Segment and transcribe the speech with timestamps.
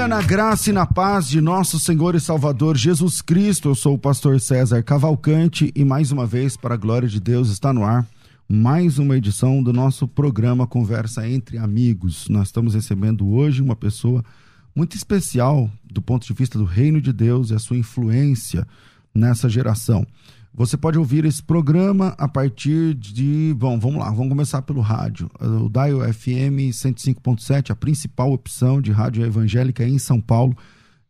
[0.00, 3.68] Dia na graça e na paz de nosso Senhor e Salvador Jesus Cristo.
[3.68, 7.50] Eu sou o pastor César Cavalcante e mais uma vez, para a glória de Deus,
[7.50, 8.06] está no ar
[8.48, 12.30] mais uma edição do nosso programa Conversa entre Amigos.
[12.30, 14.24] Nós estamos recebendo hoje uma pessoa
[14.74, 18.66] muito especial do ponto de vista do reino de Deus e a sua influência
[19.14, 20.06] nessa geração.
[20.52, 23.54] Você pode ouvir esse programa a partir de.
[23.56, 25.30] Bom, vamos lá, vamos começar pelo rádio.
[25.40, 30.56] O Dial FM 105.7, a principal opção de rádio evangélica em São Paulo,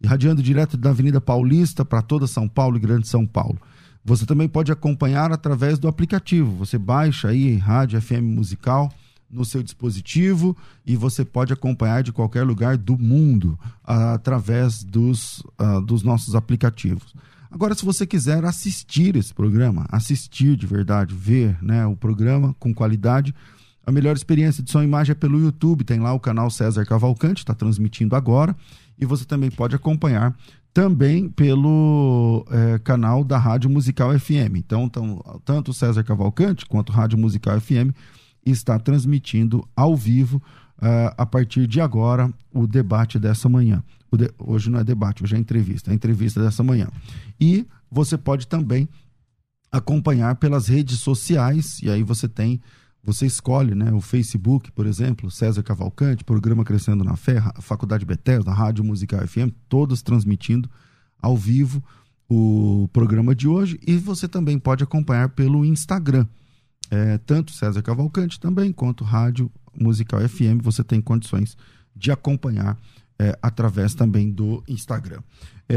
[0.00, 3.58] irradiando direto da Avenida Paulista para toda São Paulo e Grande São Paulo.
[4.05, 6.56] Você também pode acompanhar através do aplicativo.
[6.56, 8.91] Você baixa aí Rádio FM Musical
[9.30, 15.80] no seu dispositivo e você pode acompanhar de qualquer lugar do mundo através dos, uh,
[15.80, 17.14] dos nossos aplicativos.
[17.51, 22.73] Agora, se você quiser assistir esse programa, assistir de verdade, ver né, o programa com
[22.73, 23.34] qualidade,
[23.84, 25.84] a melhor experiência de e imagem é pelo YouTube.
[25.84, 28.55] Tem lá o canal César Cavalcante, está transmitindo agora.
[28.98, 30.37] E você também pode acompanhar
[30.73, 34.56] também pelo é, canal da Rádio Musical FM.
[34.56, 37.91] Então, tão, tanto César Cavalcante quanto Rádio Musical FM
[38.47, 40.41] está transmitindo ao vivo
[40.78, 43.83] uh, a partir de agora o debate dessa manhã.
[44.16, 44.30] De...
[44.39, 46.89] Hoje não é debate, hoje é entrevista, é a entrevista dessa manhã.
[47.41, 48.89] E você pode também
[49.70, 52.61] acompanhar pelas redes sociais, e aí você tem,
[53.03, 58.53] você escolhe, né, o Facebook, por exemplo, César Cavalcante, Programa Crescendo na Fé, Faculdade Bethesda,
[58.53, 60.69] Rádio Musical FM, todos transmitindo
[61.22, 61.82] ao vivo
[62.28, 66.27] o programa de hoje, e você também pode acompanhar pelo Instagram.
[66.91, 71.56] É, tanto César Cavalcante também, quanto Rádio Musical FM, você tem condições
[71.94, 72.77] de acompanhar
[73.20, 75.20] é, através também do Instagram.
[75.69, 75.76] É,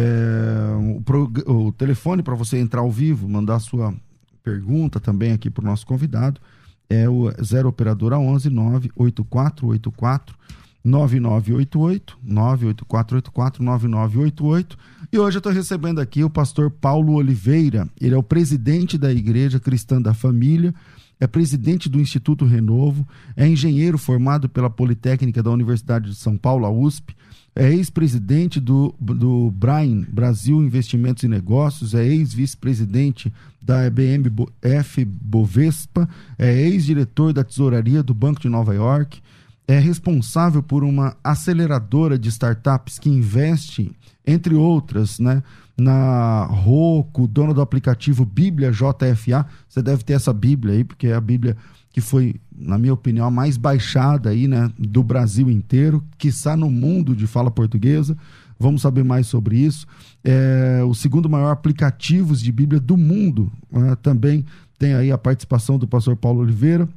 [0.97, 3.93] o, pro, o, telefone para você entrar ao vivo, mandar sua
[4.41, 6.39] pergunta também aqui para o nosso convidado
[6.89, 10.35] é o 0 operadora 11 98484
[10.83, 14.77] 9988 98484 9988
[15.11, 17.87] e hoje eu estou recebendo aqui o pastor Paulo Oliveira.
[18.01, 20.73] Ele é o presidente da Igreja Cristã da Família
[21.23, 23.07] é presidente do Instituto Renovo,
[23.38, 27.16] é engenheiro formado pela Politécnica da Universidade de São Paulo, a USP,
[27.56, 33.31] é ex-presidente do, do Brain, Brasil Investimentos e Negócios, é ex-vice-presidente
[33.62, 39.22] da BMF Bovespa, é ex-diretor da tesouraria do Banco de Nova York,
[39.66, 43.95] é responsável por uma aceleradora de startups que investe,
[44.28, 45.41] entre outras, né,
[45.78, 49.45] na Roku, dono do aplicativo Bíblia JFA.
[49.67, 51.57] Você deve ter essa Bíblia aí, porque é a Bíblia
[51.91, 56.69] que foi, na minha opinião, a mais baixada aí, né, do Brasil inteiro, está no
[56.69, 58.17] mundo de fala portuguesa.
[58.59, 59.85] Vamos saber mais sobre isso.
[60.23, 63.51] É o segundo maior aplicativo de Bíblia do mundo.
[63.72, 63.95] Né?
[64.01, 64.44] Também
[64.79, 66.89] tem aí a participação do pastor Paulo Oliveira,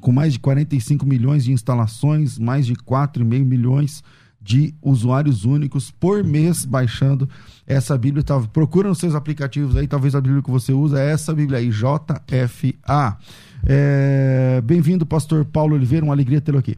[0.00, 4.02] com mais de 45 milhões de instalações, mais de 4,5 milhões
[4.42, 7.28] de usuários únicos por mês baixando
[7.66, 8.22] essa Bíblia.
[8.22, 11.58] Tá, procura nos seus aplicativos aí, talvez a Bíblia que você usa é essa Bíblia
[11.58, 13.16] aí, JFA.
[13.64, 16.76] É, Bem-vindo, pastor Paulo Oliveira, uma alegria tê-lo aqui.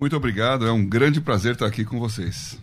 [0.00, 2.58] Muito obrigado, é um grande prazer estar aqui com vocês.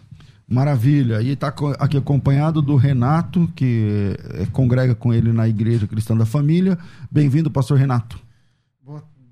[0.47, 1.21] Maravilha.
[1.21, 6.25] E está aqui acompanhado do Renato, que é, congrega com ele na Igreja Cristã da
[6.25, 6.77] Família.
[7.11, 8.24] Bem-vindo, pastor Renato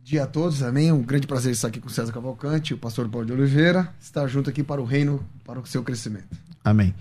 [0.04, 0.92] dia a todos, amém.
[0.92, 4.28] Um grande prazer estar aqui com o César Cavalcante, o pastor Paulo de Oliveira, estar
[4.28, 6.28] junto aqui para o reino, para o seu crescimento.
[6.64, 6.94] Amém.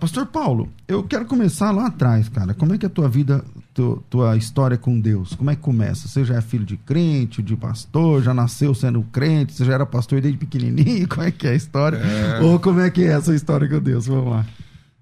[0.00, 2.54] Pastor Paulo, eu quero começar lá atrás, cara.
[2.54, 3.44] Como é que é a tua vida,
[3.74, 5.34] tua, tua história com Deus?
[5.34, 6.08] Como é que começa?
[6.08, 9.84] Você já é filho de crente, de pastor, já nasceu sendo crente, você já era
[9.84, 11.06] pastor desde pequenininho?
[11.08, 11.98] Como é que é a história?
[11.98, 12.40] É...
[12.40, 14.06] Ou como é que é essa história com Deus?
[14.06, 14.46] Vamos lá.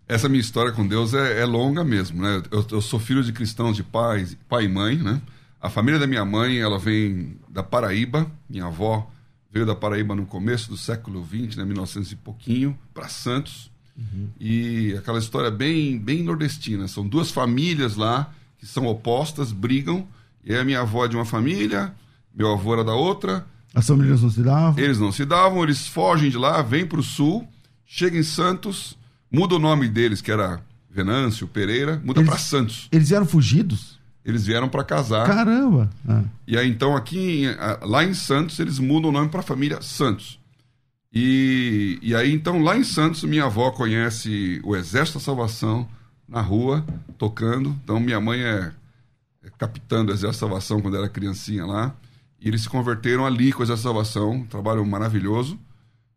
[0.09, 2.43] Essa minha história com Deus é, é longa mesmo, né?
[2.50, 5.20] Eu, eu, sou filho de cristãos de pais, pai e mãe, né?
[5.64, 8.31] A família da minha mãe, ela vem da Paraíba.
[8.46, 9.11] Minha avó
[9.50, 13.70] veio da Paraíba no começo do século XX, né, 1900 e pouquinho, para Santos.
[13.96, 14.28] Uhum.
[14.38, 16.87] E aquela história bem, bem nordestina.
[16.87, 20.06] São duas famílias lá que são opostas, brigam.
[20.44, 21.94] E a minha avó é de uma família,
[22.34, 23.46] meu avô era da outra.
[23.75, 24.84] As famílias não se davam?
[24.84, 27.49] Eles não se davam, eles fogem de lá, vêm para o sul,
[27.87, 28.99] chegam em Santos,
[29.32, 32.87] muda o nome deles, que era Venâncio, Pereira, muda para Santos.
[32.93, 33.99] Eles eram fugidos?
[34.25, 35.26] Eles vieram para casar.
[35.26, 35.91] Caramba!
[36.09, 36.23] Ah.
[36.47, 37.44] E aí, então, aqui
[37.82, 40.41] lá em Santos, eles mudam o nome para a família Santos.
[41.12, 45.87] E, e aí, então, lá em Santos, minha avó conhece o Exército da Salvação
[46.26, 46.85] na rua,
[47.19, 47.76] tocando.
[47.85, 48.73] Então, minha mãe é,
[49.44, 51.94] é capitã do Exército da Salvação quando era criancinha lá.
[52.41, 55.59] E eles se converteram ali com o Exército da Salvação, um trabalho maravilhoso.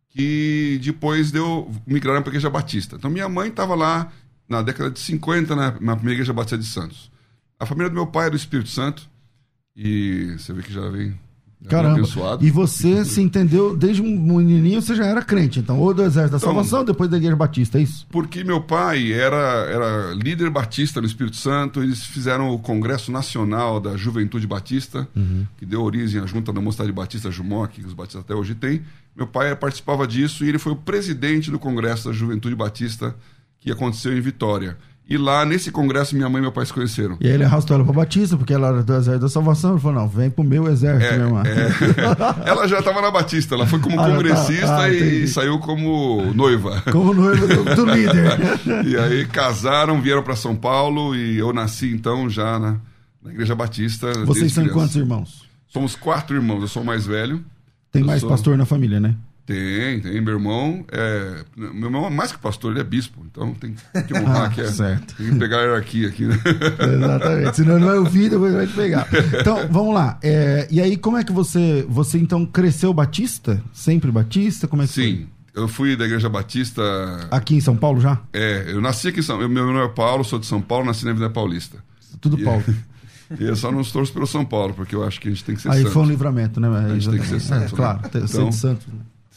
[0.09, 2.95] Que depois deu migraram para a Igreja Batista.
[2.95, 4.12] Então, minha mãe estava lá
[4.48, 7.12] na década de 50, na, na primeira Igreja Batista de Santos.
[7.59, 9.09] A família do meu pai é do Espírito Santo.
[9.75, 11.13] E você vê que já vem,
[11.69, 11.98] Caramba.
[12.00, 12.44] abençoado.
[12.45, 14.06] E você se entendeu desde um
[14.38, 17.36] menininho, você já era crente, então, ou do Exército da Então- Salvação, depois da Igreja
[17.36, 18.07] Batista, é isso?
[18.09, 23.80] Porque meu pai era, era líder batista no Espírito Santo, eles fizeram o Congresso Nacional
[23.80, 25.07] da Juventude Batista,
[25.57, 28.81] que deu origem à Junta da Mocidade Batista Jumoc, que os batistas até hoje têm.
[29.15, 33.15] Meu pai participava disso e ele foi o presidente do Congresso da Juventude Batista
[33.59, 34.75] que aconteceu em Vitória.
[35.09, 37.15] E lá, nesse congresso, minha mãe e meu pai se conheceram.
[37.21, 39.71] E aí ele arrastou ela pra Batista, porque ela era do Exército da Salvação.
[39.71, 41.44] Ele falou: não, vem pro meu exército, minha irmã.
[41.45, 41.69] É,
[42.50, 44.12] ela já estava na Batista, ela foi como Ah, tá.
[44.15, 46.81] congressista Ah, e saiu como noiva.
[46.92, 48.86] Como noiva do, do líder.
[48.86, 52.75] E aí casaram, vieram para São Paulo e eu nasci então já na,
[53.24, 54.12] na Igreja Batista.
[54.25, 54.80] Vocês são criança.
[54.81, 55.48] quantos irmãos?
[55.69, 57.44] Somos quatro irmãos, eu sou o mais velho.
[57.94, 59.15] Tem Eu mais sou- pastor na família, né?
[59.47, 60.19] Tem, tem.
[60.21, 61.44] Meu irmão é.
[61.55, 63.25] Meu irmão é mais que pastor, ele é bispo.
[63.31, 63.73] Então tem
[64.05, 64.59] que honrar Ah, aqui.
[64.61, 65.15] é- certo.
[65.15, 66.38] Tem que pegar a hierarquia aqui, né?
[66.95, 67.55] Exatamente.
[67.55, 69.07] Senão ele vai ouvir, depois vai te pegar.
[69.39, 70.19] Então, vamos lá.
[70.21, 71.85] É, e aí, como é que você.
[71.89, 73.63] Você então cresceu batista?
[73.73, 74.67] Sempre batista?
[74.67, 75.27] Como é que Sim.
[75.55, 76.81] Eu fui da Igreja Batista.
[77.29, 77.38] foi?
[77.39, 78.19] Aqui em São Paulo já?
[78.33, 81.03] É, eu nasci aqui em São Meu nome é Paulo, sou de São Paulo, nasci
[81.05, 81.77] na Vida Paulista.
[82.21, 82.63] Tudo E- Paulo.
[83.38, 85.53] E eu só não torço pelo São Paulo, porque eu acho que a gente tem
[85.53, 85.91] que ser Aí santo.
[85.91, 86.69] foi um livramento, né?
[86.69, 87.69] A gente tem que ser É, santo, né?
[87.75, 88.85] claro, ser Então- de santo.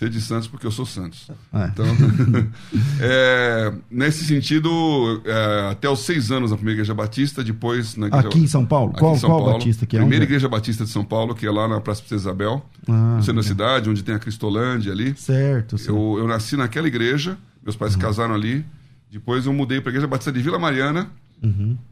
[0.01, 1.31] Ser de Santos porque eu sou Santos.
[1.53, 1.67] É.
[1.67, 1.85] Então,
[3.01, 8.29] é, nesse sentido, é, até os seis anos na primeira igreja batista, depois na igreja,
[8.29, 8.95] Aqui em São Paulo?
[8.95, 10.01] qual São qual Paulo, batista que é?
[10.01, 10.37] Primeira Onde é?
[10.37, 13.43] igreja batista de São Paulo, que é lá na Praça Princesa Isabel, Ah, no centro
[13.43, 15.15] da cidade, onde tem a Cristolândia ali.
[15.19, 15.95] Certo, certo.
[15.95, 18.03] Eu, eu nasci naquela igreja, meus pais se Uhum.
[18.05, 18.65] casaram ali.
[19.13, 21.11] Depois eu mudei para a igreja batista de Vila Mariana.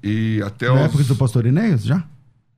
[0.03, 0.79] E até Na os...
[0.81, 0.87] Uhum.
[0.87, 2.03] época do pastor Enéas, já?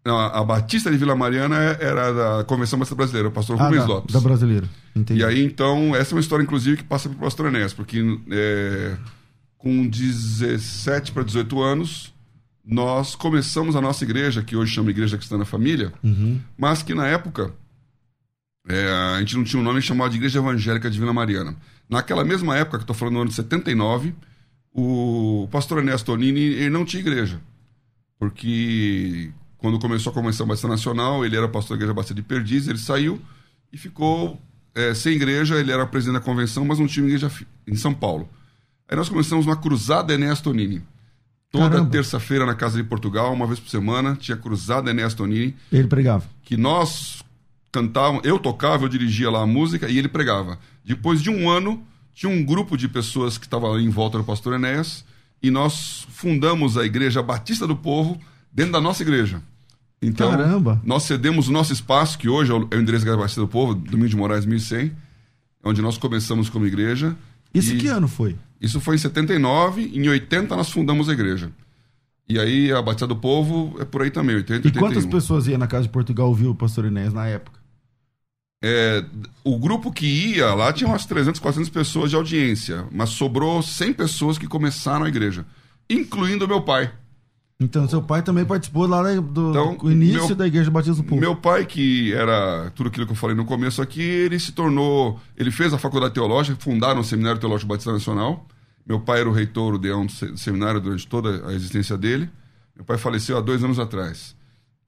[0.05, 3.82] Não, a Batista de Vila Mariana era da Convenção Batista Brasileira, o pastor Ah, Rubens
[3.82, 4.14] da, Lopes.
[4.14, 4.67] da brasileira.
[4.97, 5.20] Entendi.
[5.20, 8.97] E aí, então, essa é uma história, inclusive, que passa pelo pastor Enéas, porque é,
[9.58, 12.14] com 17 para 18 anos,
[12.64, 16.41] nós começamos a nossa igreja, que hoje chama Igreja Cristã na Família, Uhum.
[16.56, 17.53] mas que na época
[18.69, 21.55] é, a gente não tinha um nome chamado de Igreja Evangélica de Vila Mariana.
[21.88, 24.14] Naquela mesma época, que estou falando no ano de 79,
[24.73, 27.41] o pastor Enéas Tonini ele não tinha igreja.
[28.19, 32.66] Porque quando começou a Convenção Batista Nacional, ele era pastor da Igreja Batista de Perdiz,
[32.66, 33.20] ele saiu
[33.70, 34.40] e ficou
[34.74, 37.30] é, sem igreja, ele era presidente da convenção, mas não tinha igreja
[37.66, 38.28] em São Paulo.
[38.88, 40.82] Aí nós começamos uma cruzada Enéas Tonini.
[41.52, 45.88] Toda terça-feira na Casa de Portugal, uma vez por semana, tinha cruzada Enéas Tonini Ele
[45.88, 46.24] pregava.
[46.42, 47.22] que nós
[47.72, 50.58] cantávamos, eu tocava, eu dirigia lá a música e ele pregava.
[50.84, 51.84] Depois de um ano,
[52.14, 55.04] tinha um grupo de pessoas que estava em volta do pastor Enéas
[55.42, 58.20] e nós fundamos a Igreja Batista do Povo
[58.52, 59.42] dentro da nossa igreja.
[60.02, 60.81] Então, Caramba.
[60.85, 63.75] nós cedemos o nosso espaço, que hoje é o é endereço da Batista do Povo,
[63.75, 64.93] Domingo de Moraes 1100,
[65.62, 67.14] onde nós começamos como igreja.
[67.52, 68.37] Isso E- que ano foi?
[68.61, 71.50] Isso foi em 79, em 80 nós fundamos a igreja.
[72.29, 75.11] E aí a Batista do Povo é por aí também, 80, E quantas 81.
[75.11, 77.58] pessoas iam na casa de Portugal ouvir o pastor Enéas na época?
[78.63, 79.05] É,
[79.43, 83.93] o grupo que ia lá tinha umas 300, 400 pessoas de audiência, mas sobrou 100
[83.94, 85.46] pessoas que começaram a igreja,
[85.89, 86.93] incluindo meu pai.
[87.62, 91.06] Então, seu pai também participou lá do, Então, do início meu- da Igreja Batista do
[91.06, 91.20] Povo.
[91.20, 95.20] Meu pai, que era tudo aquilo que eu falei no começo aqui, ele se tornou.
[95.36, 98.46] Ele fez a faculdade teológica, fundaram o Seminário Teológico Batista Nacional.
[98.86, 102.31] Meu pai era o reitor, o deão do se- seminário durante toda a existência dele.
[102.74, 104.34] Meu pai faleceu há dois anos atrás.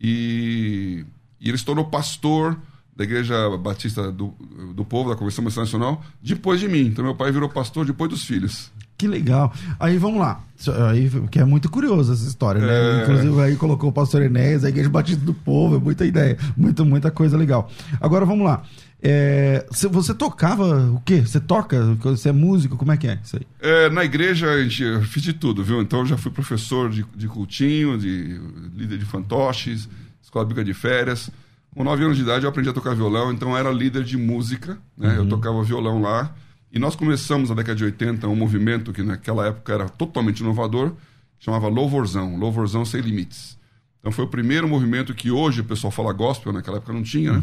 [0.01, 1.05] E,
[1.41, 2.59] e ele se tornou pastor
[2.97, 4.35] da Igreja Batista do,
[4.75, 6.87] do Povo, da Convenção Batista Nacional, depois de mim.
[6.87, 8.71] Então, meu pai virou pastor depois dos filhos.
[9.03, 9.53] Que legal.
[9.81, 10.41] Aí vamos lá.
[10.89, 12.73] Aí, que é muito curioso essa história, né?
[12.73, 13.03] É.
[13.03, 16.85] Inclusive aí colocou o pastor Enéas, a Igreja Batista do Povo, é muita ideia, muita,
[16.85, 17.69] muita coisa legal.
[18.01, 18.63] Agora vamos lá.
[19.03, 21.21] É, cê- você tocava o quê?
[21.23, 21.97] Você toca?
[21.97, 22.77] Você é músico?
[22.77, 23.43] Como é que é isso aí?
[23.61, 25.83] É, na igreja a gente, eu fiz de tudo, viu?
[25.83, 28.41] Então eu já fui professor de, de cultinho, de
[28.77, 29.89] líder de fantoches,
[30.23, 31.29] escola bíblica de férias.
[31.75, 34.17] Com nove anos de idade eu aprendi a tocar violão, então eu era líder de
[34.17, 35.15] música, né?
[35.17, 36.33] Eu tocava violão lá.
[36.73, 40.95] E nós começamos na década de 80 um movimento que naquela época era totalmente inovador,
[41.39, 43.59] chamava Louvorzão, Louvorzão Sem Limites.
[44.01, 47.35] Então foi o primeiro movimento que hoje o pessoal fala gospel, naquela época não tinha,
[47.35, 47.43] né?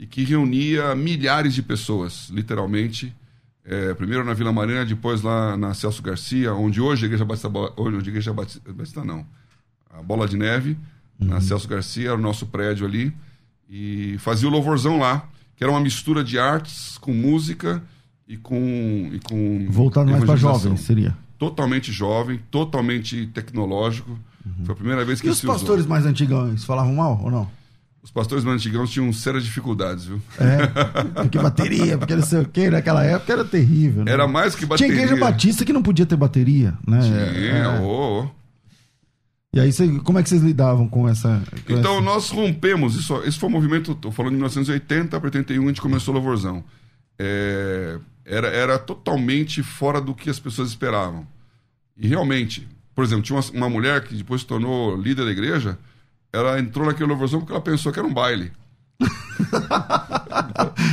[0.00, 3.14] E que reunia milhares de pessoas, literalmente,
[3.64, 7.48] é, primeiro na Vila Mariana, depois lá na Celso Garcia, onde hoje a Igreja Batista,
[7.76, 9.24] onde a Igreja Batista, Batista não,
[9.90, 10.76] a Bola de Neve,
[11.18, 13.12] na Celso Garcia, era o nosso prédio ali,
[13.68, 17.82] e fazia o louvorzão lá, que era uma mistura de artes com música
[18.28, 19.10] e com.
[19.12, 21.16] E com Voltado mais para jovens, seria.
[21.38, 24.18] Totalmente jovem, totalmente tecnológico.
[24.64, 25.30] Foi a primeira vez que Uhum.
[25.30, 25.54] E os se usou.
[25.56, 27.48] pastores mais antigões falavam mal ou não?
[28.02, 30.20] Os pastores mais antigãos tinham sérias dificuldades, viu?
[30.38, 30.66] É,
[31.22, 34.04] porque bateria, porque não sei o que, naquela época era terrível.
[34.04, 34.12] Né?
[34.12, 34.94] Era mais que Tinha bateria.
[34.94, 37.00] igreja batista que não podia ter bateria, né?
[37.00, 37.80] Tinha, É.
[37.80, 38.30] ô, ô.
[39.54, 41.42] E aí, cê- como é que vocês lidavam com essa.
[41.66, 45.26] com Então essa- nós rompemos, isso, esse foi um movimento, tô falando de 1980 para
[45.26, 46.64] 81, a gente começou o Louvorzão.
[47.18, 51.26] É, era, era totalmente fora do que as pessoas esperavam.
[51.96, 55.78] E realmente, por exemplo, tinha uma, uma mulher que depois se tornou líder da igreja,
[56.32, 58.52] ela entrou naquele Louvorzão porque ela pensou que era um baile.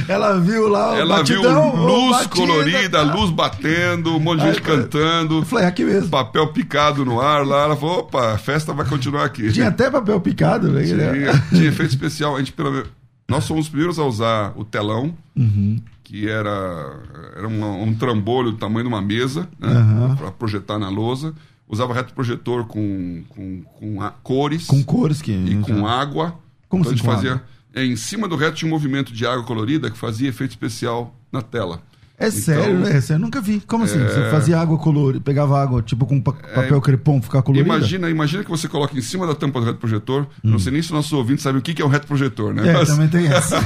[0.08, 3.14] Ela viu lá o ela batidão, viu luz batida, colorida, tá.
[3.14, 6.10] luz batendo, um monte de Aí, gente cantando, falei, aqui mesmo.
[6.10, 7.64] papel picado no ar lá.
[7.64, 9.52] Ela falou, opa, a festa vai continuar aqui.
[9.52, 10.84] Tinha até papel picado, né?
[10.84, 12.36] Tinha, tinha efeito especial.
[12.36, 12.86] A gente, pelo,
[13.28, 15.82] nós fomos os primeiros a usar o telão, Uhum.
[16.04, 17.00] que era,
[17.36, 20.16] era um, um trambolho do tamanho de uma mesa, né, Aham.
[20.16, 21.34] para projetar na lousa.
[21.68, 25.32] Usava retroprojetor com, com, com a- cores Com cores que.
[25.32, 26.36] e com água.
[26.70, 27.42] Como então a gente com fazia.
[27.74, 31.14] É, em cima do reto tinha um movimento de água colorida que fazia efeito especial
[31.32, 31.82] na tela.
[32.18, 33.02] É Então, sério, né?
[33.10, 33.60] Eu nunca vi.
[33.68, 34.00] Como assim?
[34.00, 37.68] Você fazia água colorida, pegava água, tipo com pa- papel crepom, ficar colorida?
[37.68, 40.26] Imagina, imagina que você coloca em cima da tampa do retroprojetor.
[40.42, 42.64] Não sei nem se nossos ouvintes sabem o que é um retroprojetor, né?
[42.64, 42.66] Hum.
[42.68, 43.58] É, Mas- também tem essa.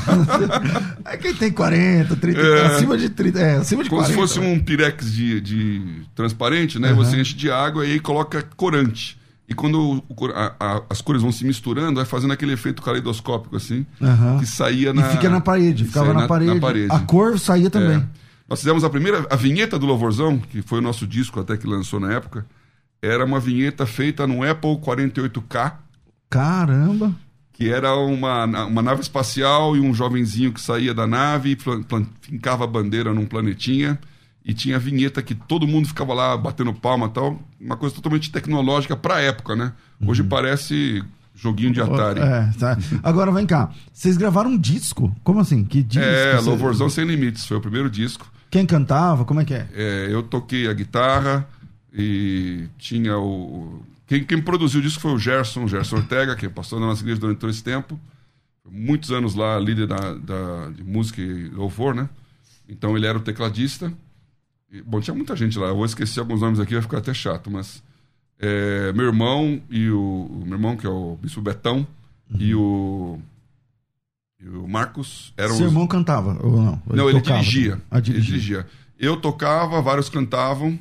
[1.05, 2.65] é quem tem 40, 30, É.
[2.67, 4.13] acima de 30, é, acima de Como 40.
[4.27, 6.87] se fosse um pirex de, de transparente, né?
[6.89, 6.95] Aham.
[6.97, 9.17] Você enche de água e aí coloca corante.
[9.47, 13.55] E quando o a- a- as cores vão se misturando, vai fazendo aquele efeito caleidoscópico,
[13.55, 14.37] assim, Aham.
[14.39, 15.03] que saía E na.
[15.09, 16.87] fica na parede, ficava saía na, parede.
[16.91, 17.97] A cor saía também.
[17.97, 18.28] É.
[18.49, 19.25] Nós fizemos a primeira.
[19.29, 22.45] A vinheta do Louvorzão, que foi o nosso disco até que lançou na época,
[23.01, 25.73] era uma vinheta feita no Apple 48K,
[26.29, 27.13] Caramba.
[27.53, 32.05] que era uma, uma nave espacial e um jovenzinho que saía da nave, plan- plan-
[32.21, 33.97] fincava a bandeira num planetinha
[34.43, 37.39] e tinha a vinheta que todo mundo ficava lá batendo palma e tal.
[37.59, 39.73] Uma coisa totalmente tecnológica pra época, né?
[40.05, 41.03] Hoje parece
[41.35, 42.19] joguinho de Atari.
[42.21, 42.77] É, tá.
[43.03, 43.69] Agora vem cá.
[43.93, 45.15] Vocês gravaram um disco?
[45.23, 45.63] Como assim?
[45.63, 46.03] Que disco?
[46.05, 48.27] É, Louvorzão Sem Limites, foi o primeiro disco.
[48.49, 49.25] Quem cantava?
[49.25, 49.67] Como é que é?
[49.73, 51.47] É, eu toquei a guitarra
[51.93, 53.83] e tinha o.
[54.07, 57.19] Quem, quem produziu o disco foi o Gerson, Gerson Ortega, que passou na nossa igreja
[57.21, 57.99] durante todo esse tempo.
[58.71, 62.09] Muitos anos lá, líder da, da- de música e louvor, né?
[62.67, 63.91] Então ele era o tecladista.
[64.71, 65.67] E, bom, tinha muita gente lá.
[65.67, 67.83] Eu vou esquecer alguns nomes aqui, vai ficar até chato, mas.
[68.39, 71.85] é, meu irmão e o, o Meu irmão, que é o Bispo Betão,
[72.37, 73.19] e o.
[74.47, 76.81] O Marcos eram Seu os- irmão cantava ou não?
[76.87, 77.81] não, ele dirigia.
[77.91, 78.31] Ah, Ele dirigia.
[78.31, 78.67] dirigia.
[78.97, 80.77] Eu tocava, vários cantavam.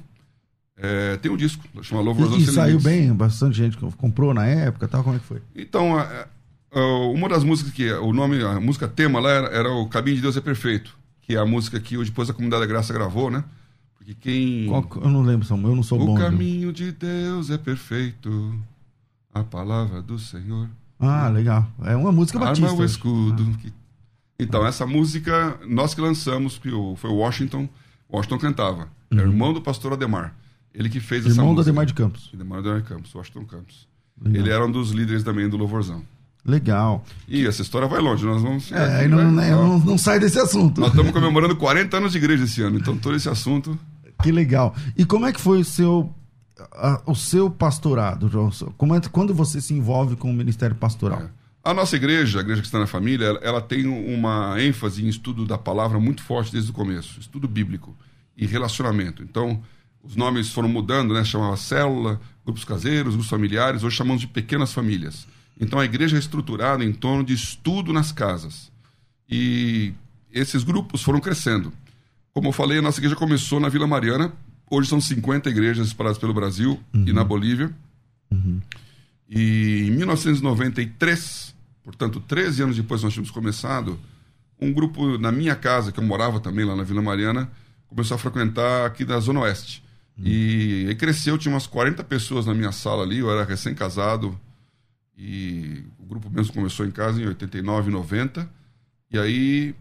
[0.76, 4.86] É, tem um disco, chama Louvor E, e saiu bem, bastante gente comprou na época
[4.86, 5.42] tal, como é que foi?
[5.56, 6.26] Então, é,
[6.70, 6.80] é,
[7.12, 10.22] uma das músicas que o nome, a música tema lá era, era o Caminho de
[10.22, 13.42] Deus é Perfeito, que é a música que depois a Comunidade da Graça gravou, né?
[13.96, 16.14] Porque quem Qual eu não lembro, Samuel, eu não sou O bom.
[16.16, 16.24] viu?
[16.24, 18.54] caminho de Deus é perfeito,
[19.34, 20.68] a palavra do Senhor.
[21.00, 21.66] Ah, legal.
[21.84, 22.66] É uma música batista.
[22.66, 23.44] Arma o escudo.
[23.62, 23.72] que-
[24.40, 27.68] Então, essa música, nós que lançamos, que foi o Washington,
[28.12, 28.88] Washington cantava.
[29.10, 30.34] Era irmão do pastor Ademar.
[30.74, 31.40] Ele que fez essa Uhum.
[31.40, 31.70] Irmão do música.
[31.70, 32.30] Ademar de Campos.
[32.34, 33.88] Ademar Ademar Campos, Washington Campos.
[34.20, 34.42] Legal.
[34.42, 36.02] Ele era um dos líderes também do Louvorzão.
[36.44, 37.04] Legal.
[37.28, 38.72] E essa história vai longe, nós vamos...
[38.72, 40.80] É, aí não, né, não, não sai desse assunto.
[40.80, 43.78] Nós estamos comemorando 40 anos de igreja esse ano, então todo esse assunto...
[44.22, 44.74] Que legal.
[44.96, 46.12] E como é que foi o seu,
[46.72, 48.30] a- o seu pastorado?
[48.76, 51.22] Como é, quando você se envolve com o ministério pastoral?
[51.22, 51.28] É.
[51.64, 55.44] A nossa igreja, a Igreja Cristã na Família, ela, ela tem uma ênfase em estudo
[55.44, 57.20] da palavra muito forte desde o começo.
[57.20, 57.94] Estudo bíblico
[58.36, 59.22] e relacionamento.
[59.22, 59.60] Então,
[60.02, 61.24] os nomes foram mudando, né?
[61.24, 65.26] Chamava célula, grupos caseiros, grupos familiares, hoje chamamos de pequenas famílias.
[65.60, 68.70] Então, a igreja é estruturada em torno de estudo nas casas.
[69.28, 69.92] E
[70.32, 71.72] esses grupos foram crescendo.
[72.32, 74.32] Como eu falei, a nossa igreja começou na Vila Mariana.
[74.70, 77.70] Hoje são 50 igrejas espalhadas pelo Brasil e na Bolívia.
[79.28, 83.98] E em 1993, portanto, 13 anos depois nós tínhamos começado,
[84.60, 87.50] um grupo na minha casa, que eu morava também lá na Vila Mariana,
[87.86, 89.82] começou a frequentar aqui da Zona Oeste.
[90.20, 94.38] E aí cresceu, tinha umas 40 pessoas na minha sala ali, eu era recém-casado.
[95.16, 98.48] E o grupo mesmo começou em casa em 89, 90.
[99.10, 99.74] E aí,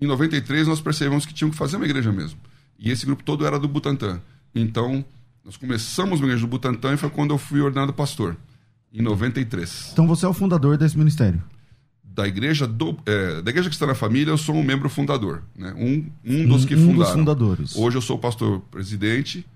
[0.00, 2.38] em 93, nós percebemos que tinham que fazer uma igreja mesmo.
[2.78, 4.20] E esse grupo todo era do Butantã.
[4.54, 5.04] Então,
[5.44, 8.36] nós começamos uma igreja do Butantã e foi quando eu fui ordenado pastor,
[8.92, 9.90] em 93.
[9.92, 11.42] Então você é o fundador desse ministério.
[12.04, 15.42] Da igreja do, é, da igreja que está na família, eu sou um membro fundador,
[15.56, 15.72] né?
[15.76, 16.98] Um, um dos que um fundaram.
[16.98, 17.76] dos fundadores.
[17.76, 19.46] Hoje eu sou pastor presidente,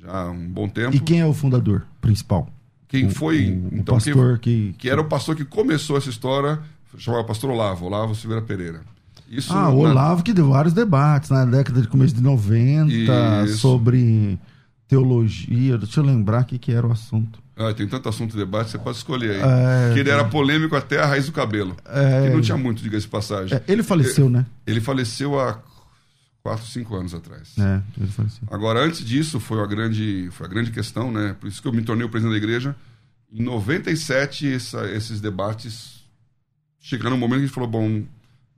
[0.00, 0.96] já há um bom tempo.
[0.96, 2.52] E quem é o fundador principal?
[2.88, 3.50] Quem O- foi.
[3.50, 6.60] o, o então, pastor quem, que, que era o pastor que começou essa história,
[6.96, 8.80] chamava pastor Olavo, Olavo Silveira Pereira.
[9.28, 13.58] Isso Ah, o Olavo que deu vários debates na década de começo de 90 Isso.
[13.58, 14.38] sobre
[14.86, 15.76] teologia.
[15.76, 17.38] Deixa eu lembrar o que, que era o assunto.
[17.56, 19.90] Ah, tem tanto assunto de debate, você pode escolher aí.
[19.90, 21.76] É, que ele era polêmico até a raiz do cabelo.
[21.86, 22.28] É.
[22.28, 23.58] Que não tinha muito, diga-se de passagem.
[23.58, 24.46] É, ele faleceu, né?
[24.64, 25.58] Ele faleceu há
[26.42, 27.54] 4, 5 anos atrás.
[27.58, 28.46] É, ele faleceu.
[28.50, 31.34] Agora, antes disso, foi a grande, foi a grande questão, né?
[31.38, 32.76] Por isso que eu me tornei o presidente da igreja.
[33.30, 36.04] Em 97, essa, esses debates
[36.78, 38.04] chegaram um momento que a gente falou, bom,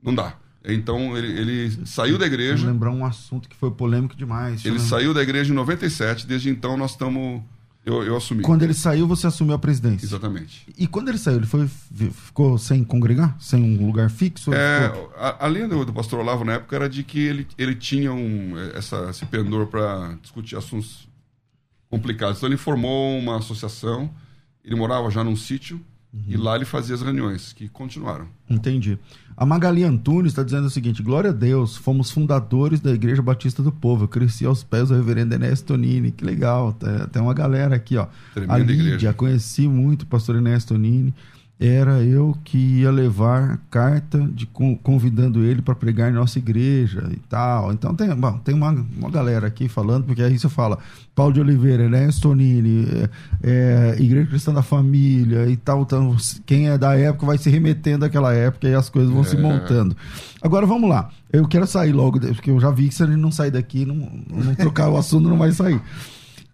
[0.01, 0.35] não dá.
[0.63, 2.67] Então, ele, ele saiu da igreja.
[2.67, 4.63] lembrar um assunto que foi polêmico demais.
[4.63, 6.27] Ele saiu da igreja em 97.
[6.27, 7.41] Desde então, nós estamos...
[7.83, 8.43] Eu, eu assumi.
[8.43, 10.05] Quando ele saiu, você assumiu a presidência.
[10.05, 10.67] Exatamente.
[10.77, 13.35] E quando ele saiu, ele foi, ficou sem congregar?
[13.39, 14.53] Sem um lugar fixo?
[14.53, 17.47] É, Ficou- a, a linha do, do pastor Olavo na época era de que ele,
[17.57, 21.09] ele tinha um, essa, esse pendor para discutir assuntos
[21.89, 22.37] complicados.
[22.37, 24.13] Então ele formou uma associação,
[24.63, 25.81] ele morava já num sítio
[26.13, 28.27] e lá ele fazia as reuniões, que continuaram.
[28.49, 28.99] Entendi.
[29.37, 33.63] A Magali Antunes está dizendo o seguinte: Glória a Deus, fomos fundadores da Igreja Batista
[33.63, 34.03] do Povo.
[34.03, 36.11] Eu cresci aos pés do reverendo Enéas Tonini.
[36.11, 36.73] Que legal.
[36.73, 38.07] Tem, tem uma galera aqui, ó.
[38.33, 39.13] Tremenda a Lídia, igreja.
[39.13, 41.13] conheci muito o pastor Enéas Tonini.
[41.63, 47.07] Era eu que ia levar carta de con- convidando ele para pregar em nossa igreja
[47.11, 47.71] e tal.
[47.71, 50.79] Então tem, bom, tem uma, uma galera aqui falando, porque aí você fala
[51.13, 52.87] Paulo de Oliveira, Enéas Tonini,
[53.43, 55.83] é, é, Igreja Cristã da Família e tal.
[55.83, 59.35] Então, quem é da época vai se remetendo àquela época e as coisas vão se
[59.35, 59.39] É.
[59.39, 59.95] montando.
[60.41, 61.09] Agora vamos lá.
[61.31, 63.95] Eu quero sair logo, porque eu já vi que se ele não sair daqui, não,
[63.95, 65.79] não trocar o assunto, não vai sair.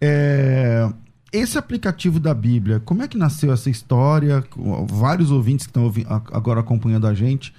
[0.00, 0.86] É,
[1.32, 4.44] esse aplicativo da Bíblia, como é que nasceu essa história?
[4.88, 5.92] Vários ouvintes que estão
[6.32, 7.54] agora acompanhando a gente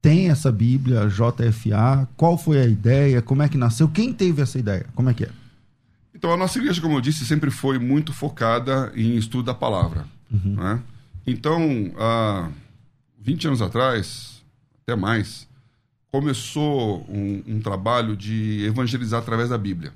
[0.00, 2.08] têm essa Bíblia JFA.
[2.16, 3.22] Qual foi a ideia?
[3.22, 3.88] Como é que nasceu?
[3.88, 4.86] Quem teve essa ideia?
[4.94, 5.30] Como é que é?
[6.14, 10.06] Então, a nossa igreja, como eu disse, sempre foi muito focada em estudo da palavra.
[10.30, 10.80] né?
[11.26, 12.48] Então, há
[13.20, 14.42] 20 anos atrás,
[14.82, 15.46] até mais,
[16.10, 19.92] começou um, um trabalho de evangelizar através da Bíblia.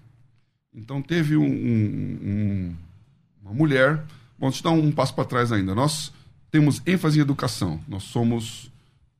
[0.74, 2.74] Então, teve um- um-
[3.46, 4.04] uma mulher.
[4.38, 5.74] Bom, deixa eu dar um passo para trás ainda.
[5.74, 6.12] Nós
[6.50, 7.80] temos ênfase em educação.
[7.88, 8.70] Nós somos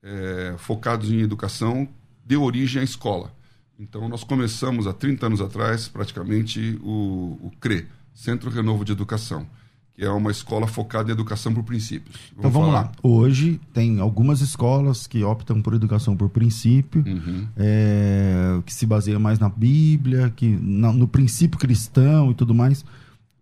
[0.02, 1.88] é, focados em educação
[2.24, 3.32] de origem à escola.
[3.78, 9.46] Então, nós começamos há 30 anos atrás, praticamente, o, o CRE, Centro Renovo de Educação,
[9.94, 12.16] que é uma escola focada em educação por princípios.
[12.36, 12.82] Então vamos falar.
[12.84, 12.92] lá.
[13.02, 17.46] Hoje tem algumas escolas que optam por educação por princípio, Uhum.
[17.56, 22.84] é, que se baseia mais na Bíblia, que na- no princípio cristão e tudo mais.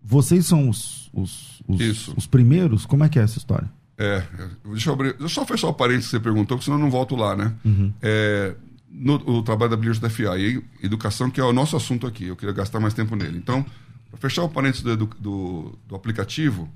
[0.04, 2.84] Vocês são os, os, os, os primeiros?
[2.84, 3.70] Como é que é essa história?
[3.96, 4.22] É,
[4.66, 5.12] deixa eu abrir.
[5.12, 7.34] Deixa eu só fechar o parênteses que você perguntou, porque senão eu não volto lá,
[7.34, 7.54] né?
[8.02, 8.54] É,
[8.90, 12.36] no o trabalho da Bíblia FA e educação, que é o nosso assunto aqui, eu
[12.36, 13.38] queria gastar mais tempo nele.
[13.38, 13.64] Então,
[14.10, 16.68] para fechar o parênteses do, do, do aplicativo,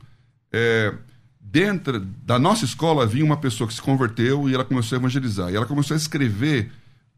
[0.51, 0.95] é,
[1.39, 5.51] dentro da nossa escola vinha uma pessoa que se converteu e ela começou a evangelizar.
[5.51, 6.71] E ela começou a escrever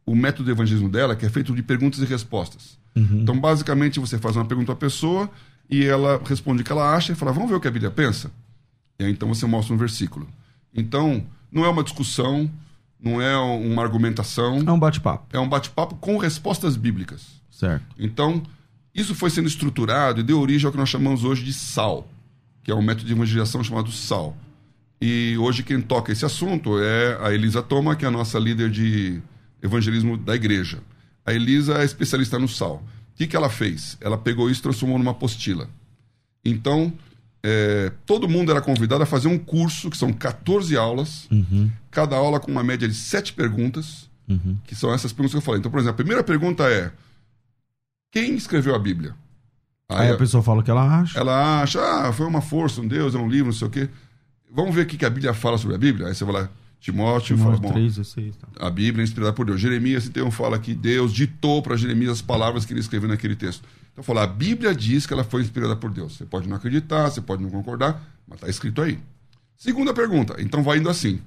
[0.04, 2.78] o método de evangelismo dela, que é feito de perguntas e respostas.
[2.96, 5.30] Então, basicamente, você faz uma pergunta à pessoa
[5.70, 7.90] e ela responde o que ela acha e fala, vamos ver o que a Bíblia
[7.90, 8.30] pensa?
[8.98, 10.28] E aí, então você mostra um versículo.
[10.74, 12.50] Então, não é uma discussão,
[13.00, 17.40] não é uma argumentação, É um bate-papo, é um bate-papo com respostas bíblicas.
[17.50, 17.84] certo?
[17.98, 18.42] Então,
[18.94, 22.06] isso foi sendo estruturado e deu origem ao que nós chamamos hoje de SAL,
[22.62, 24.36] que é um método de evangelização chamado SAL.
[25.00, 28.70] E hoje quem toca esse assunto é a Elisa Toma, que é a nossa líder
[28.70, 29.20] de
[29.62, 30.80] evangelismo da igreja.
[31.24, 32.82] A Elisa é especialista no SAL.
[33.20, 33.98] O que, que ela fez?
[34.00, 35.68] Ela pegou isso e transformou numa apostila.
[36.42, 36.90] Então,
[37.42, 41.28] é, todo mundo era convidado a fazer um curso, que são 14 aulas,
[41.90, 44.08] cada aula com uma média de 7 perguntas,
[44.64, 45.58] que são essas perguntas que eu falei.
[45.58, 46.90] Então, por exemplo, a primeira pergunta é:
[48.10, 49.14] quem escreveu a Bíblia?
[49.86, 51.18] Aí a pessoa fala o que ela acha.
[51.18, 53.88] ela acha, ah, foi uma força, um Deus, é um livro, não sei o quê.
[54.50, 56.06] Vamos ver o que a Bíblia fala sobre a Bíblia?
[56.06, 58.48] Aí você vai lá, Timóteo, fala, Timóteo bom, 3, 16, tá.
[58.58, 59.60] a Bíblia é inspirada por Deus.
[59.60, 63.62] Jeremias, então, fala que Deus ditou para Jeremias as palavras que ele escreveu naquele texto.
[63.92, 66.16] Então, fala, a Bíblia diz que ela foi inspirada por Deus.
[66.16, 68.98] Você pode não acreditar, você pode não concordar, mas está escrito aí.
[69.58, 71.20] Segunda pergunta, então vai indo assim.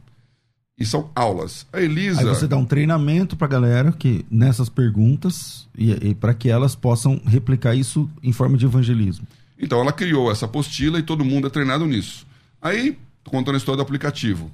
[0.75, 1.67] E são aulas.
[1.71, 2.21] A Elisa.
[2.21, 6.73] Aí você dá um treinamento pra galera que nessas perguntas e, e para que elas
[6.73, 9.27] possam replicar isso em forma de evangelismo.
[9.59, 12.25] Então, ela criou essa apostila e todo mundo é treinado nisso.
[12.59, 14.51] Aí, contando a história do aplicativo.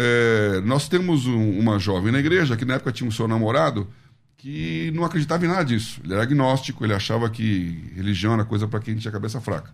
[0.00, 3.88] É, nós temos um- uma jovem na igreja que na época tinha um seu namorado
[4.36, 6.00] que não acreditava em nada disso.
[6.04, 9.72] Ele era agnóstico, ele achava que religião era coisa para quem tinha cabeça fraca.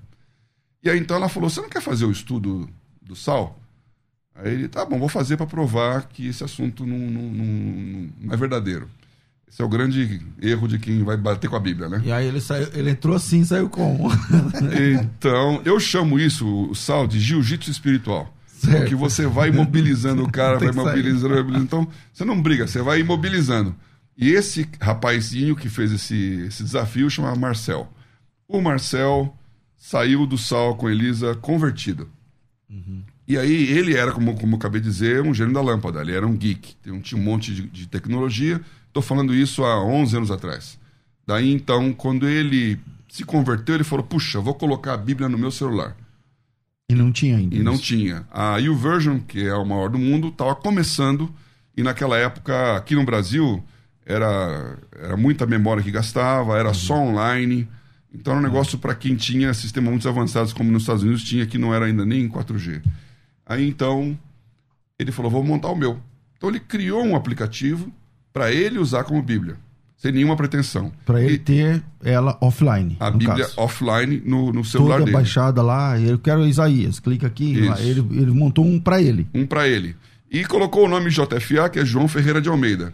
[0.82, 2.68] E aí então ela falou: Você não quer fazer o estudo
[3.02, 3.60] do sal?
[4.34, 8.34] Aí ele, tá bom, vou fazer para provar que esse assunto não, não- não- não
[8.34, 8.88] é verdadeiro.
[9.46, 12.02] Esse é o grande erro de quem vai bater com a Bíblia, né?
[12.04, 14.08] E aí ele, saiu, ele entrou assim saiu como?
[14.90, 18.33] Então, eu chamo isso, Sal, de jiu-jitsu espiritual.
[18.64, 18.78] Certo.
[18.78, 21.64] Porque você vai imobilizando o cara, vai imobilizando, imobilizando.
[21.64, 23.74] Então, você não briga, você vai imobilizando.
[24.16, 27.92] E esse rapazinho que fez esse, esse desafio chama Marcel.
[28.48, 29.36] O Marcel
[29.76, 32.08] saiu do Sal com Elisa convertido.
[33.26, 36.00] E aí ele era, como, como eu acabei de dizer, um gênio da lâmpada.
[36.00, 36.76] Ele era um geek.
[37.02, 38.60] Tinha um monte de, de tecnologia.
[38.88, 40.78] Estou falando isso há 11 anos atrás.
[41.26, 45.50] Daí, então, quando ele se converteu, ele falou, puxa, vou colocar a Bíblia no meu
[45.50, 45.96] celular.
[46.90, 47.54] E não tinha ainda.
[47.56, 47.82] E não isso.
[47.82, 48.26] tinha.
[48.30, 51.32] A YouVersion, que é o maior do mundo, estava começando.
[51.76, 53.62] E naquela época, aqui no Brasil,
[54.04, 57.68] era, era muita memória que gastava, era só online.
[58.12, 61.46] Então era um negócio para quem tinha sistemas muito avançados, como nos Estados Unidos tinha,
[61.46, 62.82] que não era ainda nem em 4G.
[63.44, 64.16] Aí então,
[64.98, 65.98] ele falou: vou montar o meu.
[66.36, 67.92] Então ele criou um aplicativo
[68.32, 69.56] para ele usar como Bíblia,
[70.04, 70.92] sem nenhuma pretensão.
[71.06, 72.94] Pra ele E ter ela offline.
[73.00, 73.54] a Bíblia caso.
[73.56, 75.16] offline no, no celular Toda dele.
[75.16, 77.80] baixada lá, eu quero Isaías, clica aqui, lá.
[77.80, 79.26] Ele, ele montou um pra ele.
[79.34, 79.96] um para ele.
[80.30, 82.92] E colocou o nome JFA, que é João Ferreira de Almeida,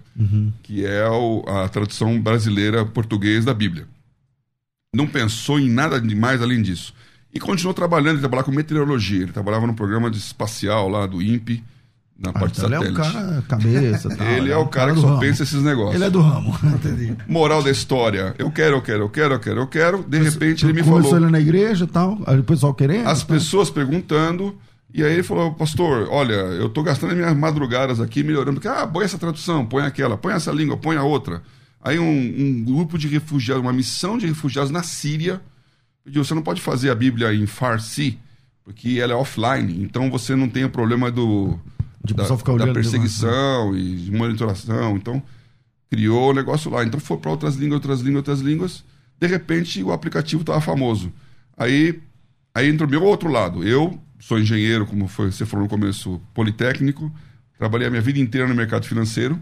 [0.63, 3.89] que é o- a tradução brasileira português da Bíblia.
[4.95, 6.95] Não pensou em nada demais além disso.
[7.35, 11.21] E continuou trabalhando, ele trabalhava com meteorologia, ele trabalhava no programa de espacial lá do
[11.23, 11.63] INPE,
[12.21, 13.01] na Ah, parte então ele é satélite.
[13.01, 14.09] um cara cabeça.
[14.17, 15.21] Tal, Ele é o cara que do só ramo.
[15.21, 15.95] pensa esses negócios.
[15.95, 16.55] Ele é do ramo.
[16.63, 17.17] Entendi.
[17.27, 20.05] Moral da história, eu quero, eu quero, eu quero, eu quero, eu quero.
[20.07, 21.25] De repente ele me Começou falou.
[21.25, 23.07] ele na igreja e tal, aí o pessoal querendo.
[23.09, 23.29] as tal.
[23.37, 24.55] pessoas perguntando,
[24.93, 28.69] e aí ele falou, pastor, olha, eu tô gastando as minhas madrugadas aqui melhorando, porque,
[28.69, 31.43] ah, põe essa tradução, põe aquela, põe essa língua, põe a outra.
[31.83, 35.41] Aí um, um grupo de refugiados, uma missão de refugiados na Síria,
[36.05, 38.19] pediu, você não pode fazer a Bíblia em Farsi,
[38.63, 41.59] porque ela é offline, então você não tem o problema do...
[42.03, 45.23] De da, ficar da olhando, perseguição e de monitoração, então
[45.91, 46.83] criou o negócio lá.
[46.85, 48.85] Então foi para outras línguas, outras línguas, outras línguas.
[49.21, 51.13] De repente o aplicativo estava famoso.
[51.57, 52.01] Aí,
[52.55, 53.63] aí entra o meu outro lado.
[53.63, 57.13] Eu sou engenheiro, como foi, você falou no começo, politécnico.
[57.59, 59.41] Trabalhei a minha vida inteira no mercado financeiro.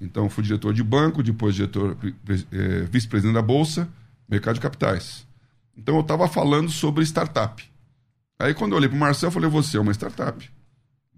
[0.00, 3.86] Então fui diretor de banco, depois diretor, eh, vice-presidente da bolsa,
[4.26, 5.26] mercado de capitais.
[5.76, 7.62] Então eu estava falando sobre startup.
[8.38, 10.50] Aí quando eu olhei para o Marcel, eu falei: você é uma startup.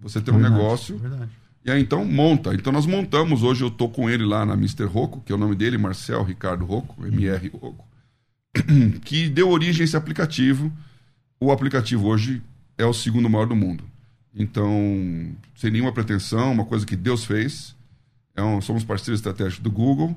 [0.02, 0.98] Você tem um Verdade, negócio.
[0.98, 1.30] Verdade.
[1.64, 2.52] E aí então monta.
[2.54, 4.84] Então nós montamos, hoje eu tô com ele lá na Mr.
[4.84, 7.84] Rocco, que é o nome dele, Marcel Ricardo Rocco, MR Rocco,
[9.04, 10.72] que deu origem a esse aplicativo.
[11.40, 12.42] O aplicativo hoje
[12.76, 13.84] é o segundo maior do mundo.
[14.34, 17.74] Então, sem nenhuma pretensão, uma coisa que Deus fez.
[18.34, 20.16] É um- somos parceiros estratégicos do Google.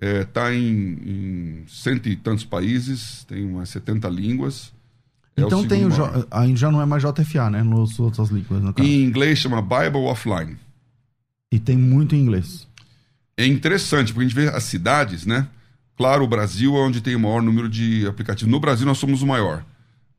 [0.00, 4.72] Está em, em cento e tantos países, tem umas 70 línguas.
[5.36, 5.90] É Então tem o.
[5.90, 7.62] J- aí já não é mais JFA, né?
[7.62, 8.88] Nas outras línguas, no caso.
[8.88, 10.56] Em inglês chama Bible Offline.
[11.52, 12.66] E tem muito em inglês.
[13.36, 15.48] É interessante, porque a gente vê as cidades, né?
[15.96, 18.50] Claro, o Brasil é onde tem o maior número de aplicativos.
[18.50, 19.64] No Brasil, nós somos o maior.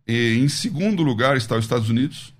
[0.08, 2.34] E, em segundo lugar está os Estados Unidos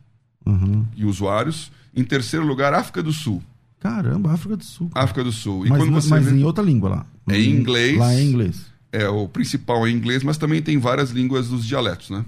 [0.46, 0.86] Uhum.
[0.96, 1.72] e usuários.
[1.96, 3.42] Em terceiro lugar, África do Sul.
[3.80, 4.90] Caramba, África do Sul.
[4.94, 5.66] África do Sul.
[5.66, 7.06] E mas quando você mas vê- em outra língua lá.
[7.30, 7.98] É em inglês.
[7.98, 8.66] Lá é inglês.
[8.92, 12.24] é o principal é inglês, mas também tem várias línguas dos dialetos, né?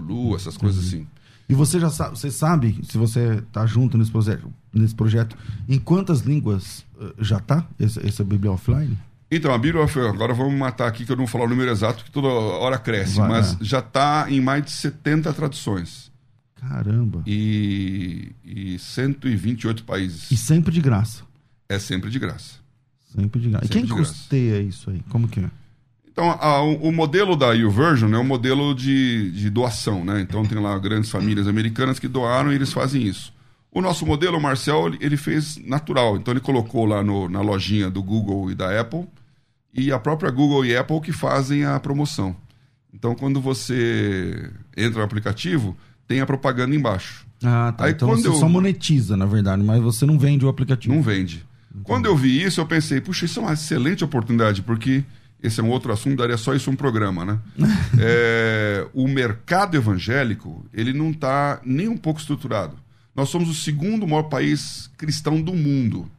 [0.00, 0.88] Zulu, essas coisas Uhum.
[1.00, 1.06] assim.
[1.48, 5.36] E você já sabe, você sabe, se você tá junto nesse projeto, nesse projeto
[5.68, 8.98] em quantas línguas eh, já tá esse, essa Bíblia offline?
[9.30, 12.04] Então, a Bíblia, agora vamos matar aqui, que eu não vou falar o número exato,
[12.04, 13.56] que toda hora cresce, Vai, mas é.
[13.60, 16.10] já está em mais de 70 traduções.
[16.56, 17.22] Caramba.
[17.26, 20.30] E, e 128 países.
[20.30, 21.22] E sempre de graça.
[21.68, 22.54] É sempre de graça.
[23.14, 23.64] Sempre de graça.
[23.64, 24.12] E Sempre quem de graça.
[24.12, 25.00] custeia isso aí?
[25.08, 25.50] Como que é?
[26.16, 30.18] Então, a- o, o modelo da YouVersion é um modelo de, de doação, né?
[30.22, 33.34] Então, tem lá grandes famílias americanas que doaram e eles fazem isso.
[33.70, 36.16] O nosso modelo, o Marcel, ele, fez natural.
[36.16, 39.04] Então, ele colocou lá no- na lojinha do Google e da Apple
[39.74, 42.34] e a própria Google e Apple que fazem a promoção.
[42.94, 45.76] Então, quando você entra no aplicativo,
[46.08, 47.26] tem a propaganda embaixo.
[47.44, 47.84] Ah, tá.
[47.84, 50.94] Aí então você eu- só monetiza, na verdade, mas você não vende o aplicativo.
[50.94, 51.44] Não vende.
[51.82, 55.04] Quando eu vi isso, eu pensei, puxa, isso é uma excelente oportunidade, porque
[55.42, 57.38] esse é um outro assunto, daria só isso um programa, né?
[57.98, 62.76] É, o mercado evangélico, ele não está nem um pouco estruturado.
[63.14, 66.10] Nós somos o segundo maior país cristão do mundo.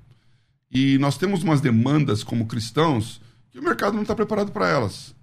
[0.72, 5.16] E nós temos umas demandas como cristãos que o mercado não está preparado para elas.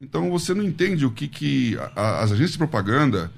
[0.00, 3.30] Então você não entende o que, que a- as agências de propaganda,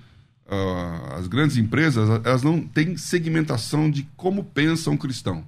[0.49, 5.45] ah, as grandes empresas, elas não têm segmentação de como pensa um cristão.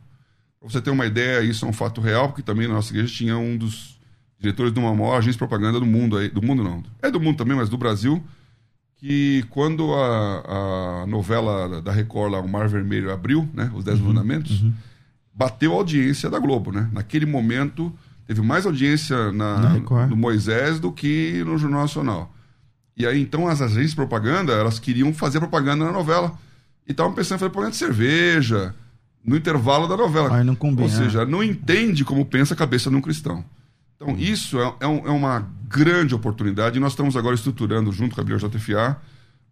[0.60, 3.12] Pra você ter uma ideia, isso é um fato real, porque também na nossa igreja
[3.14, 3.93] tinha um dos
[4.38, 7.20] diretores de uma maior agência de propaganda do mundo, aí, do mundo não, é do
[7.20, 8.22] mundo também, mas do Brasil,
[8.96, 13.98] que quando a, a novela da Record, lá, o Mar Vermelho, abriu, né, os Dez
[14.00, 14.64] Mandamentos,
[15.32, 16.88] bateu a audiência da Globo, né?
[16.92, 17.92] Naquele momento,
[18.26, 19.56] teve mais audiência na,
[20.06, 22.32] no Moisés do que no Jornal Nacional.
[22.96, 26.32] E aí, então, as agências de propaganda, elas queriam fazer propaganda na novela.
[26.86, 28.74] E estavam pensando em fazer propaganda de cerveja,
[29.24, 30.36] no intervalo da novela.
[30.36, 30.82] Aí não combina.
[30.82, 33.44] Ou seja, não entende como pensa a cabeça de um cristão.
[33.96, 36.76] Então, isso é, é um- é uma grande oportunidade.
[36.76, 38.96] E nós estamos agora estruturando, junto com a BioJFA,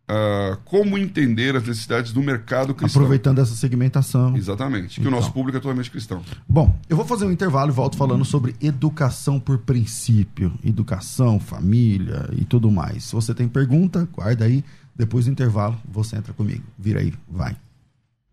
[0.08, 3.00] ah, como entender as necessidades do mercado cristão.
[3.02, 4.36] Aproveitando essa segmentação.
[4.36, 5.00] Exatamente.
[5.00, 6.22] Que o nosso público é totalmente cristão.
[6.48, 10.52] Bom, eu vou fazer um intervalo e volto falando sobre educação por princípio.
[10.64, 13.04] Educação, família e tudo mais.
[13.04, 14.64] Se você tem pergunta, guarda aí.
[14.94, 16.64] Depois do intervalo, você entra comigo.
[16.78, 17.56] Vira aí, vai.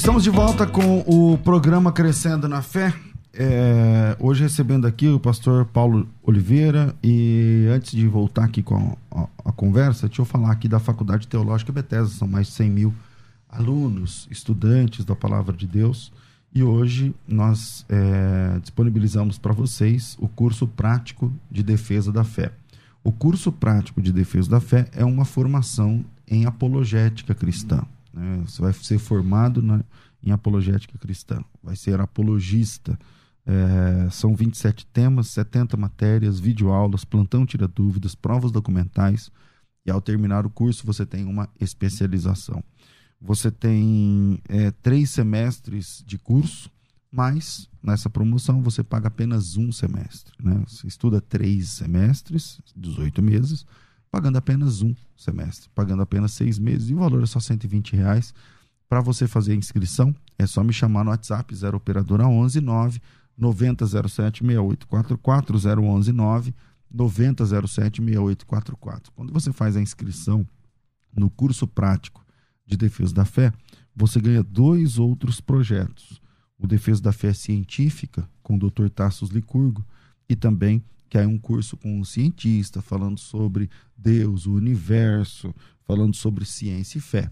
[0.00, 2.94] Estamos de volta com o programa Crescendo na Fé.
[3.34, 9.20] É, hoje recebendo aqui o pastor Paulo Oliveira e antes de voltar aqui com a,
[9.20, 12.70] a- a conversa, deixa eu falar aqui da Faculdade Teológica Bethesda, são mais de 100
[12.70, 12.94] mil
[13.46, 16.10] alunos, estudantes da Palavra de Deus
[16.54, 22.52] e hoje nós é, disponibilizamos para vocês o curso prático de defesa da fé.
[23.04, 27.82] O curso prático de defesa da fé é uma formação em apologética cristã.
[28.12, 28.42] Né?
[28.46, 29.84] Você vai ser formado na-
[30.22, 32.98] em apologética cristã, vai ser apologista.
[33.46, 39.30] É, são 27 temas, 70 matérias, videoaulas, plantão tira dúvidas, provas documentais.
[39.84, 42.62] E ao terminar o curso, você tem uma especialização.
[43.20, 46.70] Você tem é, três semestres de curso,
[47.10, 50.32] mas nessa promoção você paga apenas um semestre.
[50.42, 50.62] Né?
[50.68, 53.66] Você estuda três semestres, 18 meses,
[54.10, 58.34] pagando apenas um semestre, pagando apenas seis meses, e o valor é só 120 reais.
[58.88, 63.00] Para você fazer a inscrição, é só me chamar no WhatsApp 0 operadora 11 9
[63.38, 66.54] 9007 6844 011 9
[66.90, 69.12] 9007 6844.
[69.12, 70.46] Quando você faz a inscrição
[71.16, 72.24] no curso prático
[72.66, 73.52] de Defesa da Fé,
[73.94, 76.20] você ganha dois outros projetos.
[76.58, 78.88] O Defesa da Fé Científica, com o Dr.
[78.88, 79.84] Tassos Licurgo,
[80.28, 83.68] e também que é um curso com um cientista falando sobre
[83.98, 85.52] Deus, o universo,
[85.84, 87.30] falando sobre ciência e fé.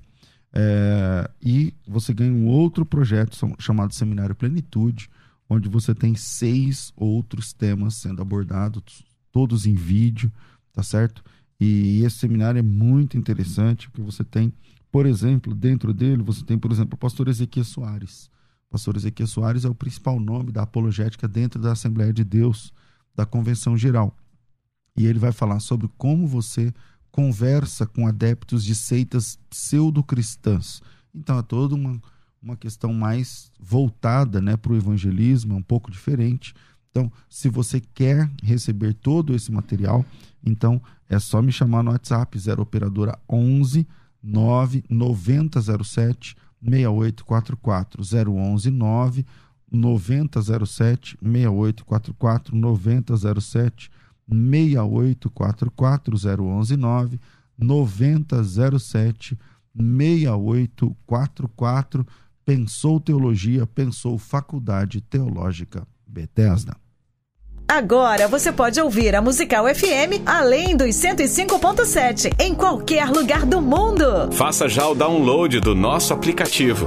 [0.53, 5.09] É, e você ganha um outro projeto chamado Seminário Plenitude,
[5.49, 10.31] onde você tem seis outros temas sendo abordados, todos em vídeo,
[10.73, 11.23] tá certo?
[11.61, 14.53] E esse seminário é muito interessante, porque você tem,
[14.91, 18.29] por exemplo, dentro dele, você tem, por exemplo, o pastor Ezequiel Soares.
[18.69, 22.73] O pastor Ezequiel Soares é o principal nome da apologética dentro da Assembleia de Deus,
[23.19, 24.17] da Convenção Geral.
[24.97, 26.73] E ele vai falar sobre como você
[27.11, 30.81] conversa com adeptos de seitas pseudo-cristãs.
[31.13, 32.01] Então é toda uma,
[32.41, 36.55] uma questão mais voltada né, para o evangelismo, é um pouco diferente.
[36.93, 40.05] Então, se você quer receber todo esse material,
[40.45, 43.85] então é só me chamar no WhatsApp 0 operadora 11
[44.23, 49.27] 9 9007 6844 011 9
[49.71, 53.91] 9007 6844 9007
[54.29, 57.21] 6844 011 9
[57.59, 59.39] 9007
[59.75, 62.07] 6844
[62.45, 66.75] Pensou Teologia, pensou Faculdade Teológica Bethesda.
[67.69, 74.33] Agora você pode ouvir a Musical FM além dos 105.7 em qualquer lugar do mundo.
[74.33, 76.87] Faça já o download do nosso aplicativo.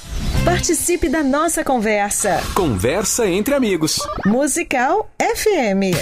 [0.45, 2.41] Participe da nossa conversa.
[2.55, 3.99] Conversa entre amigos.
[4.25, 5.95] Musical FM.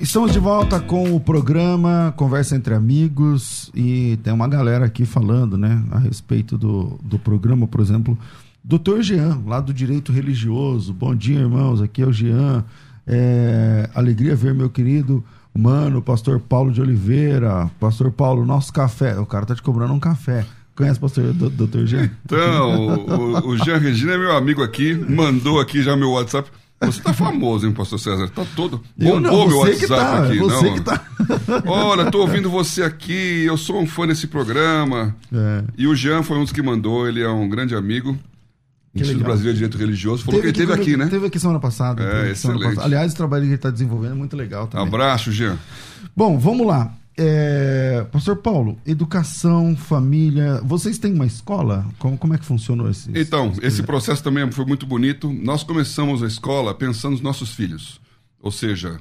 [0.00, 5.56] Estamos de volta com o programa Conversa entre Amigos e tem uma galera aqui falando,
[5.56, 8.18] né, a respeito do, do programa, por exemplo,
[8.64, 10.92] Doutor Jean, lá do Direito Religioso.
[10.92, 11.80] Bom dia, irmãos.
[11.80, 12.64] Aqui é o Jean.
[13.06, 15.24] É, alegria ver meu querido
[15.56, 17.70] mano, pastor Paulo de Oliveira.
[17.78, 19.18] Pastor Paulo, nosso café.
[19.18, 20.44] O cara tá te cobrando um café.
[20.80, 22.10] Conhece o pastor doutor Jean?
[22.24, 26.50] Então, o, o Jean Regina é meu amigo aqui, mandou aqui já meu WhatsApp.
[26.80, 28.30] Você tá famoso, hein, pastor César?
[28.30, 28.80] Tá todo.
[28.96, 30.74] Não, Bombou meu WhatsApp tá, aqui, você não?
[30.74, 31.04] que tá.
[31.68, 35.14] Olha, tô ouvindo você aqui, eu sou um fã desse programa.
[35.30, 35.64] É.
[35.76, 38.18] E o Jean foi um dos que mandou, ele é um grande amigo.
[38.94, 39.24] Instituto legal.
[39.28, 40.24] Brasileiro de Direito Religioso.
[40.24, 41.08] Falou que ele esteve aqui, né?
[41.08, 42.02] Teve aqui semana passada.
[42.02, 42.74] É, teve semana excelente.
[42.76, 42.86] passada.
[42.86, 44.86] Aliás, o trabalho que ele está desenvolvendo é muito legal também.
[44.86, 45.58] Abraço, Jean.
[46.16, 46.90] Bom, vamos lá.
[47.22, 50.58] É, Pastor Paulo, educação, família.
[50.64, 51.86] Vocês têm uma escola?
[51.98, 53.10] Como, como é que funcionou esse?
[53.14, 55.30] Então, esse processo também foi muito bonito.
[55.30, 58.00] Nós começamos a escola pensando nos nossos filhos.
[58.40, 58.98] Ou seja,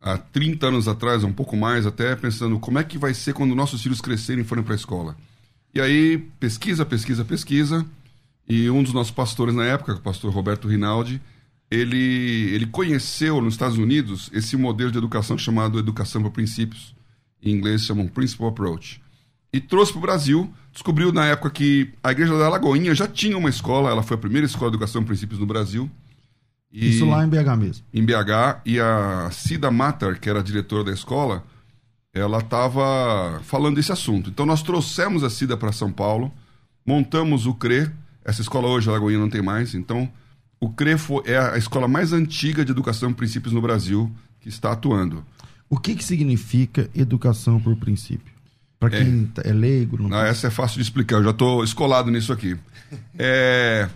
[0.00, 3.54] há 30 anos atrás, um pouco mais até, pensando como é que vai ser quando
[3.54, 5.14] nossos filhos crescerem e forem para a escola.
[5.74, 7.84] E aí, pesquisa, pesquisa, pesquisa.
[8.48, 11.20] E um dos nossos pastores na época, o pastor Roberto Rinaldi,
[11.70, 16.96] ele, ele conheceu nos Estados Unidos esse modelo de educação chamado Educação por Princípios.
[17.42, 19.00] Em inglês chamam Principal Approach.
[19.52, 20.52] E trouxe para o Brasil.
[20.72, 24.20] Descobriu na época que a Igreja da Lagoinha já tinha uma escola, ela foi a
[24.20, 25.90] primeira escola de educação por princípios no Brasil.
[26.70, 27.84] E Isso lá em BH mesmo.
[27.94, 31.42] em BH e a Cida Matar, que era a diretora da escola,
[32.12, 34.28] ela estava falando desse assunto.
[34.28, 36.30] Então nós trouxemos a Cida para São Paulo,
[36.84, 37.90] montamos o CRE.
[38.24, 39.74] Essa escola hoje, a Lagoinha, não tem mais.
[39.74, 40.08] Então
[40.60, 44.48] o CRE foi, é a escola mais antiga de educação por princípios no Brasil que
[44.48, 45.24] está atuando.
[45.70, 48.32] O que, que significa educação por princípio?
[48.80, 51.62] Para quem tá- é leigo, não Ah, essa é fácil de explicar, eu já estou
[51.64, 52.56] escolado nisso aqui.
[53.18, 53.88] É,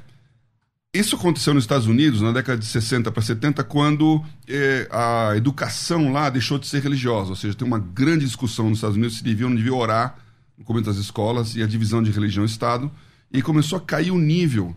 [0.93, 6.13] Isso aconteceu nos Estados Unidos na década de 60 para 70, quando é, a educação
[6.13, 7.31] lá deixou de ser religiosa.
[7.31, 10.19] Ou seja, tem uma grande discussão nos Estados Unidos se devia ou não devia orar
[10.59, 12.91] no começo das escolas e a divisão de religião e Estado.
[13.33, 14.77] E começou a cair o nível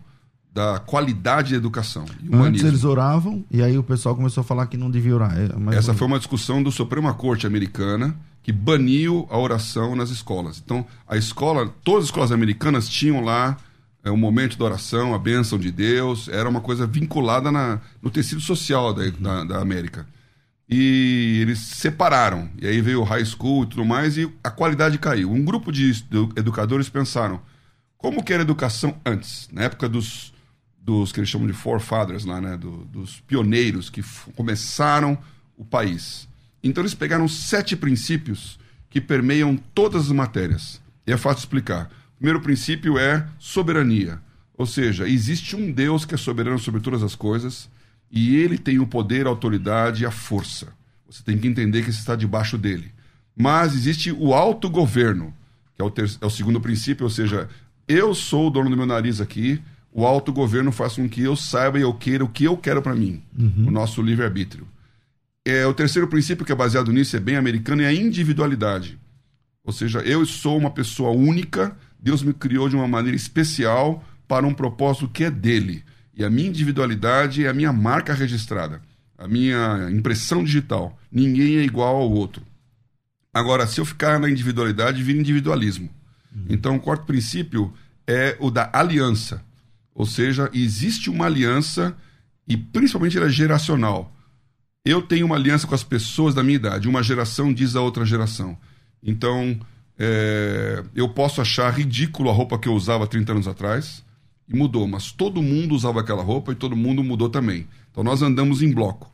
[0.56, 2.06] da qualidade da educação.
[2.32, 5.36] Antes eles oravam e aí o pessoal começou a falar que não devia orar.
[5.38, 10.08] É, mas- Essa foi uma discussão do Suprema Corte americana que baniu a oração nas
[10.08, 10.62] escolas.
[10.64, 13.56] Então, a escola, todas as escolas americanas tinham lá
[14.02, 18.08] é, um momento da oração, a bênção de Deus, era uma coisa vinculada na, no
[18.08, 20.06] tecido social da, da, da América.
[20.68, 22.48] E eles separaram.
[22.62, 25.30] E aí veio o high school e tudo mais, e a qualidade caiu.
[25.30, 27.40] Um grupo de edu- educadores pensaram:
[27.98, 30.32] como que era a educação antes, na época dos,
[30.86, 34.04] dos que eles chamam de forefathers lá, né, do- dos pioneiros que
[34.36, 35.18] começaram
[35.56, 36.28] o país.
[36.62, 38.56] Então eles pegaram sete princípios
[38.88, 40.80] que permeiam todas as matérias.
[41.04, 41.90] E é fácil explicar.
[42.14, 44.20] O primeiro princípio é soberania.
[44.56, 47.68] Ou seja, existe um Deus que é soberano sobre todas as coisas
[48.10, 50.68] e ele tem o poder, a autoridade e a força.
[51.10, 52.92] Você tem que entender que você está debaixo dele.
[53.36, 55.34] Mas existe o autogoverno,
[55.74, 57.48] que é o, ter- é o segundo princípio, ou seja,
[57.88, 59.60] eu sou o dono do meu nariz aqui,
[59.96, 62.94] o autogoverno faz com que eu saiba e eu queira o que eu quero para
[62.94, 63.22] mim,
[63.66, 64.68] o nosso livre-arbítrio.
[65.42, 68.98] É, o terceiro princípio que é baseado nisso, é bem americano, é a individualidade.
[69.64, 74.46] Ou seja, eu sou uma pessoa única, Deus me criou de uma maneira especial para
[74.46, 75.82] um propósito que é dele.
[76.14, 78.82] E a minha individualidade é a minha marca registrada,
[79.16, 80.98] a minha impressão digital.
[81.10, 82.42] Ninguém é igual ao outro.
[83.32, 85.88] Agora, se eu ficar na individualidade, vira individualismo.
[86.50, 87.72] Então, o quarto princípio
[88.06, 89.42] é o da aliança.
[89.96, 91.96] Ou seja, existe uma aliança
[92.46, 94.14] e principalmente ela é geracional.
[94.84, 96.86] Eu tenho uma aliança com as pessoas da minha idade.
[96.86, 98.56] Uma geração diz a outra geração.
[99.02, 99.58] Então,
[99.98, 104.04] é, eu posso achar ridículo a roupa que eu usava 30 anos atrás
[104.46, 107.66] e mudou, mas todo mundo usava aquela roupa e todo mundo mudou também.
[107.90, 109.10] Então, nós andamos em bloco.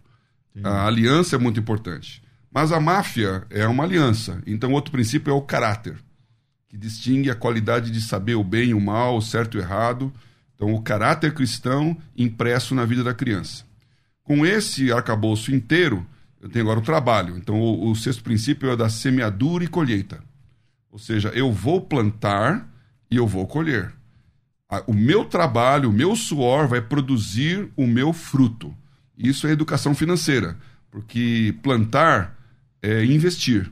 [0.63, 2.23] A aliança é muito importante.
[2.53, 4.43] Mas a máfia é uma aliança.
[4.47, 5.97] Então, outro princípio é o caráter,
[6.69, 9.63] que distingue a qualidade de saber o bem e o mal, o certo e o
[9.63, 10.13] errado.
[10.63, 13.65] Então, o caráter cristão impresso na vida da criança.
[14.23, 16.07] Com esse arcabouço inteiro,
[16.41, 17.37] eu tenho agora o trabalho.
[17.37, 20.23] Então, o, o sexto princípio é o da semeadura e colheita.
[20.89, 22.73] Ou seja, eu vou plantar
[23.11, 23.93] e eu vou colher.
[24.87, 28.73] O meu trabalho, o meu suor vai produzir o meu fruto.
[29.19, 30.57] Isso é educação financeira,
[30.93, 32.39] porque plantar
[32.81, 33.69] é investir.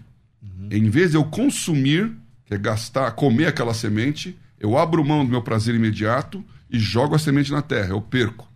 [0.73, 2.13] Em vez de eu consumir,
[2.45, 7.15] que é gastar, comer aquela semente, eu abro mão do meu prazer imediato e jogo
[7.15, 8.49] a semente na terra, eu perco.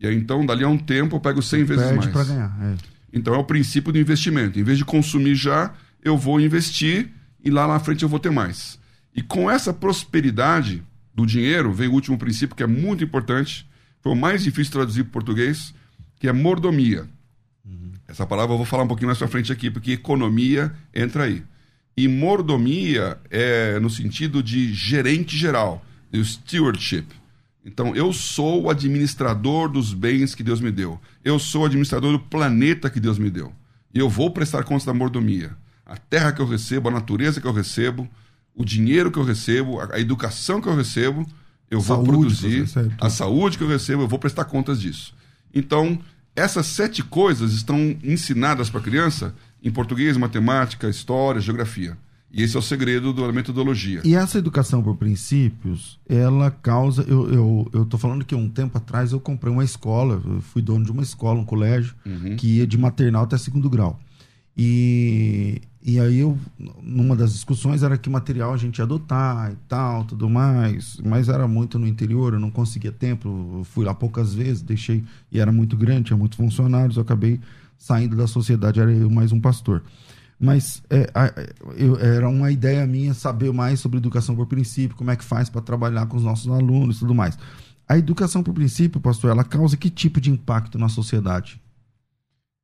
[0.00, 2.10] E aí então, dali a um tempo, eu pego 100 vezes Perde mais.
[2.10, 2.58] para ganhar.
[2.62, 2.74] é.
[3.12, 4.58] Então é o princípio do investimento.
[4.58, 5.72] Em vez de consumir já,
[6.04, 7.10] eu vou investir
[7.42, 8.78] e lá na frente eu vou ter mais.
[9.14, 10.82] E com essa prosperidade
[11.14, 13.66] do dinheiro, vem o último princípio que é muito importante,
[14.02, 15.72] foi o mais difícil traduzir para o português,
[16.20, 17.06] que é mordomia.
[18.08, 21.42] Essa palavra eu vou falar um pouquinho mais para frente aqui, porque economia entra aí.
[21.96, 27.06] E mordomia é no sentido de gerente geral, de stewardship.
[27.66, 31.00] Então, eu sou o administrador dos bens que Deus me deu.
[31.24, 33.52] Eu sou o administrador do planeta que Deus me deu.
[33.92, 35.50] E eu vou prestar contas da mordomia.
[35.84, 38.08] A terra que eu recebo, a natureza que eu recebo,
[38.54, 41.26] o dinheiro que eu recebo, a educação que eu recebo,
[41.68, 42.92] eu vou Saúde que produzir.
[43.00, 45.12] a saúde que eu recebo, eu vou prestar contas disso.
[45.52, 45.98] Então,
[46.36, 51.98] essas sete coisas estão ensinadas para a criança em português, matemática, história, geografia.
[52.32, 54.02] E esse é o segredo da metodologia.
[54.04, 57.02] E essa educação por princípios, ela causa.
[57.08, 60.84] Eu, eu, eu tô falando que um tempo atrás eu comprei uma escola, fui dono
[60.84, 61.94] de uma escola, um colégio,
[62.36, 63.98] que ia de maternal até segundo grau.
[64.58, 66.38] E, e aí eu,
[66.82, 71.28] numa das discussões era que material a gente ia adotar e tal, tudo mais, mas
[71.28, 75.52] era muito no interior, eu não conseguia tempo, fui lá poucas vezes, deixei, e era
[75.52, 77.38] muito grande, tinha muitos funcionários, eu acabei
[77.76, 79.82] saindo da sociedade, era eu mais um pastor.
[80.38, 81.32] Mas é, a-
[81.76, 85.48] eu- era uma ideia minha saber mais sobre educação por princípio, como é que faz
[85.48, 87.38] para trabalhar com os nossos alunos e tudo mais.
[87.88, 91.60] A educação por princípio, pastor, ela causa que tipo de impacto na sociedade?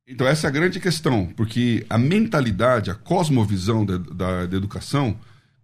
[0.07, 5.15] Então, essa é a grande questão, porque a mentalidade, a cosmovisão da, da, da educação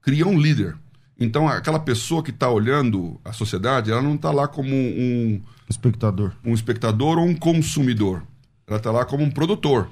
[0.01, 0.77] cria um líder.
[1.19, 6.31] Então, aquela pessoa que está olhando a sociedade, ela não está lá como um, Espectador.
[6.45, 8.23] um espectador ou um consumidor.
[8.65, 9.89] Ela está lá como um produtor.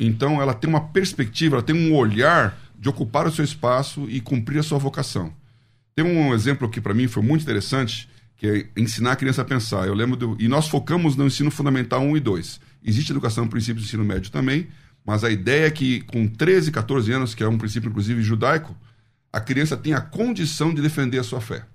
[0.00, 4.18] Então, ela tem uma perspectiva, ela tem um olhar de ocupar o seu espaço e
[4.18, 5.30] cumprir a sua vocação.
[5.94, 9.44] Tem um exemplo que para mim foi muito interessante, que é ensinar a criança a
[9.44, 9.86] pensar.
[9.86, 12.60] Eu lembro do, e nós focamos no ensino fundamental 1 e 2.
[12.82, 14.68] Existe educação no princípio do ensino médio também,
[15.04, 18.74] mas a ideia é que com 13, 14 anos, que é um princípio inclusive judaico,
[19.30, 21.66] a criança tem a condição de defender a sua fé.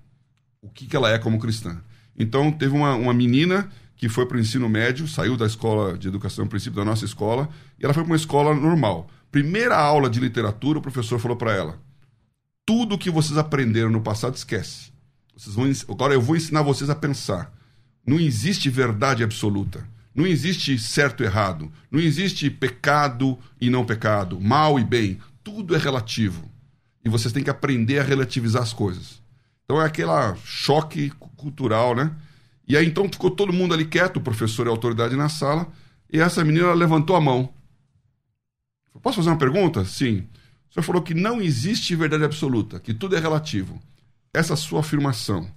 [0.60, 1.80] O que, que ela é como cristã.
[2.18, 6.08] Então, teve uma, uma menina que foi para o ensino médio, saiu da escola de
[6.08, 9.08] educação, princípio da nossa escola, e ela foi para uma escola normal.
[9.32, 11.78] Primeira aula de literatura, o professor falou para ela:
[12.64, 14.92] tudo que vocês aprenderam no passado, esquece.
[15.36, 17.52] Vocês vão, agora eu vou ensinar vocês a pensar.
[18.06, 19.86] Não existe verdade absoluta.
[20.14, 21.70] Não existe certo e errado.
[21.90, 25.18] Não existe pecado e não pecado, mal e bem.
[25.44, 26.50] Tudo é relativo.
[27.04, 29.20] E vocês têm que aprender a relativizar as coisas.
[29.64, 30.10] Então é aquele
[30.44, 32.12] choque cu- cultural, né?
[32.68, 35.68] E aí então ficou todo mundo ali quieto, o professor e a autoridade na sala,
[36.12, 37.52] e essa menina levantou a mão.
[39.02, 39.84] Posso fazer uma pergunta?
[39.84, 40.26] Sim.
[40.70, 43.80] O senhor falou que não existe verdade absoluta, que tudo é relativo.
[44.34, 45.48] Essa sua afirmação,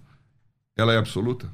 [0.78, 1.50] ela é absoluta?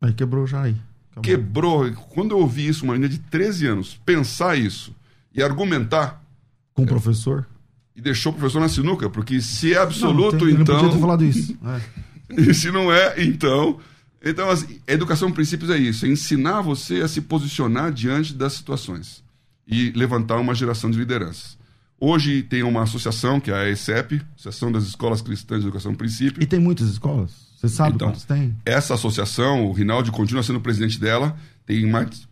[0.00, 0.76] Aí quebrou já aí.
[1.22, 1.90] Quebrou.
[2.10, 4.94] Quando eu ouvi isso, uma menina de 13 anos, pensar isso
[5.34, 6.22] e argumentar,
[6.74, 7.46] Com o professor?
[7.94, 10.76] e deixou o professor na sinuca, porque se é Não, absoluto, tem- ele não então.
[10.76, 11.56] podia ter falado isso.
[12.32, 12.40] É.
[12.40, 13.78] E se não é, então.
[14.22, 18.34] Então, assim, a educação em princípios é isso: é ensinar você a se posicionar diante
[18.34, 19.22] das situações
[19.66, 21.58] e levantar uma geração de lideranças.
[21.98, 26.42] Hoje tem uma associação, que é a ESEP, Associação das Escolas Cristãs de Educação Princípio.
[26.42, 27.50] E tem muitas escolas?
[27.56, 28.56] Você sabe Então, quantas tem?
[28.64, 32.26] Essa associação, o Rinaldi continua sendo presidente dela, tem mais,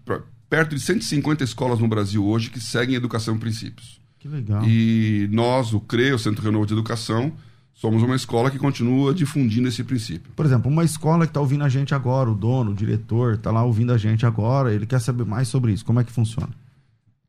[0.49, 4.01] perto de 150 escolas no Brasil hoje que seguem educação princípios.
[4.19, 4.65] Que legal.
[4.65, 7.33] E nós, o CRE, o Centro Renovo de Educação,
[7.79, 10.33] somos uma escola que continua difundindo esse princípio.
[10.35, 13.53] Por exemplo, uma escola que está ouvindo a gente agora, o dono, o diretor, está
[13.53, 15.85] lá ouvindo a gente agora, ele quer saber mais sobre isso.
[15.85, 16.51] Como é que funciona?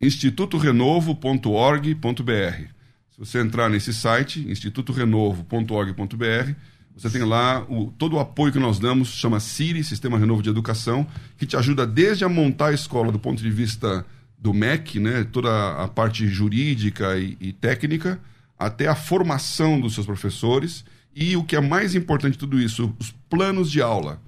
[0.02, 2.64] institutorenovo.org.br.
[3.12, 6.54] Se você entrar nesse site, institutorenovo.org.br,
[6.98, 10.50] você tem lá o, todo o apoio que nós damos, chama CIRI, Sistema Renovo de
[10.50, 11.06] Educação,
[11.38, 14.04] que te ajuda desde a montar a escola do ponto de vista
[14.36, 18.20] do MEC, né, toda a parte jurídica e, e técnica,
[18.60, 20.84] até a formação dos seus professores
[21.16, 24.22] e o que é mais importante de tudo isso, os planos de aula.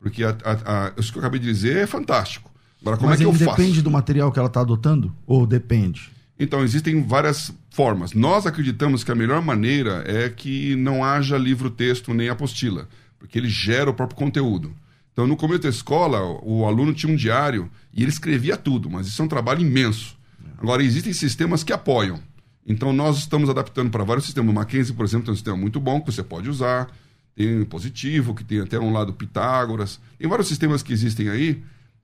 [0.00, 2.50] Porque a, a, a, isso que eu acabei de dizer é fantástico.
[2.80, 3.56] Agora, como Mas é que eu faço?
[3.56, 5.14] depende do material que ela está adotando?
[5.26, 6.10] Ou depende?
[6.38, 8.12] Então, existem várias formas.
[8.12, 12.88] Nós acreditamos que a melhor maneira é que não haja livro-texto nem apostila,
[13.18, 14.72] porque ele gera o próprio conteúdo.
[15.12, 19.08] Então, no começo da escola, o aluno tinha um diário e ele escrevia tudo, mas
[19.08, 20.16] isso é um trabalho imenso.
[20.56, 22.20] Agora, existem sistemas que apoiam.
[22.68, 24.52] Então, nós estamos adaptando para vários sistemas.
[24.52, 26.88] O Mackenzie, por exemplo, tem um sistema muito bom que você pode usar.
[27.34, 29.98] tem positivo, que tem até um lado Pitágoras.
[30.18, 31.62] Tem vários sistemas que existem aí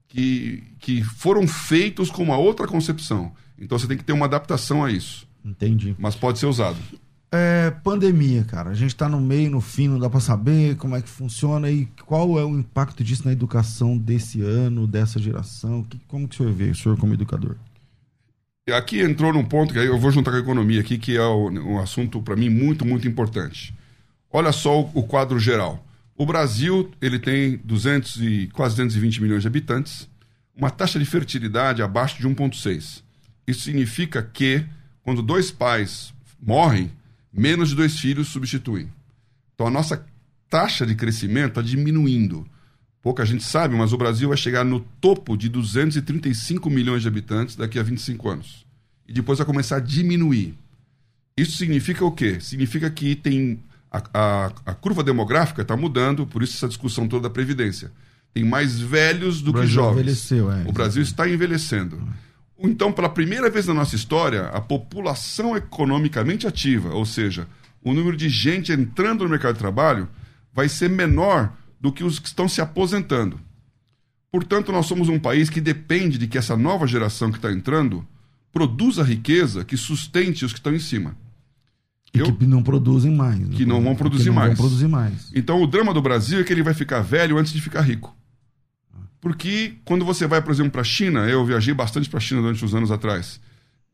[0.09, 3.33] que, que foram feitos com uma outra concepção.
[3.59, 5.27] Então você tem que ter uma adaptação a isso.
[5.45, 5.95] Entendi.
[5.99, 6.79] Mas pode ser usado.
[7.33, 8.71] É, pandemia, cara.
[8.71, 11.69] A gente tá no meio, no fim, não dá para saber como é que funciona
[11.69, 15.83] e qual é o impacto disso na educação desse ano, dessa geração.
[15.83, 17.57] Que, como que o senhor vê, o senhor como educador?
[18.73, 21.79] Aqui entrou num ponto que eu vou juntar com a economia aqui, que é um
[21.79, 23.75] assunto para mim muito, muito importante.
[24.33, 25.87] Olha só o, o, quadro geral.
[26.17, 30.09] O Brasil ele tem 200 e quase 220 milhões de habitantes,
[30.57, 33.03] uma taxa de fertilidade abaixo de 1,6.
[33.47, 34.65] Isso significa que
[35.03, 36.91] quando dois pais morrem,
[37.31, 38.91] menos de dois filhos substituem.
[39.55, 40.07] Então a nossa
[40.49, 42.49] taxa de crescimento está diminuindo.
[43.05, 47.55] Pouca gente sabe, mas o Brasil vai chegar no topo de 235 milhões de habitantes
[47.55, 48.65] daqui a 25 anos.
[49.07, 50.55] E depois vai começar a diminuir.
[51.37, 52.41] Isso significa o quê?
[52.41, 53.61] Significa que tem
[53.93, 57.93] a, a, a curva demográfica está mudando, por isso essa discussão toda da Previdência.
[58.33, 60.01] Tem mais velhos do que jovens.
[60.01, 62.03] Envelheceu, é, o Brasil está envelhecendo.
[62.59, 67.47] Então, pela primeira vez na nossa história, a população economicamente ativa, ou seja,
[67.83, 70.09] o número de gente entrando no mercado de trabalho,
[70.55, 71.53] vai ser menor
[71.85, 73.39] do que os que estão se aposentando.
[74.33, 78.09] Portanto, nós somos um país que depende de que essa nova geração que está entrando
[78.51, 81.15] produza riqueza que sustente os que estão em cima.
[82.15, 83.39] E Eu, que não produzem mais.
[83.39, 83.55] Né?
[83.55, 84.57] Que não vão produzir não mais.
[84.57, 85.31] Vão produzir mais.
[85.35, 88.17] Então, o drama do Brasil é que ele vai ficar velho antes de ficar rico.
[89.21, 92.41] Porque quando você vai, por exemplo, para a China, eu viajei bastante para a China
[92.41, 93.39] durante uns anos atrás.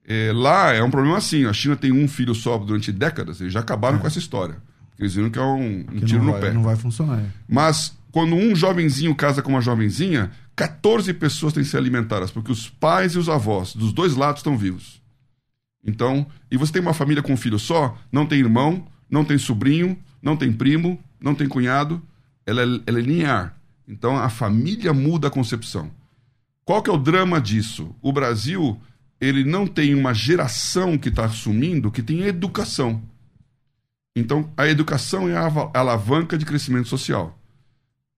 [0.06, 3.52] É, lá é um problema assim: a China tem um filho só durante décadas, eles
[3.52, 4.00] já acabaram é.
[4.00, 4.62] com essa história.
[5.00, 6.52] Eles viram que é um, um tiro no pé.
[6.52, 7.24] Não vai funcionar.
[7.48, 12.52] Mas quando um jovenzinho casa com uma jovenzinha, 14 pessoas têm que ser alimentadas, porque
[12.52, 15.00] os pais e os avós dos dois lados estão vivos.
[15.82, 19.38] Então, e você tem uma família com um filho só, não tem irmão, não tem
[19.38, 22.02] sobrinho, não tem primo, não tem cunhado,
[22.44, 23.56] ela é, ela é linear.
[23.88, 25.90] Então a família muda a concepção.
[26.62, 27.96] Qual que é o drama disso?
[28.02, 28.78] O Brasil
[29.18, 33.02] ele não tem uma geração que está assumindo que tem educação.
[34.14, 37.36] Então a educação é a alavanca de crescimento social.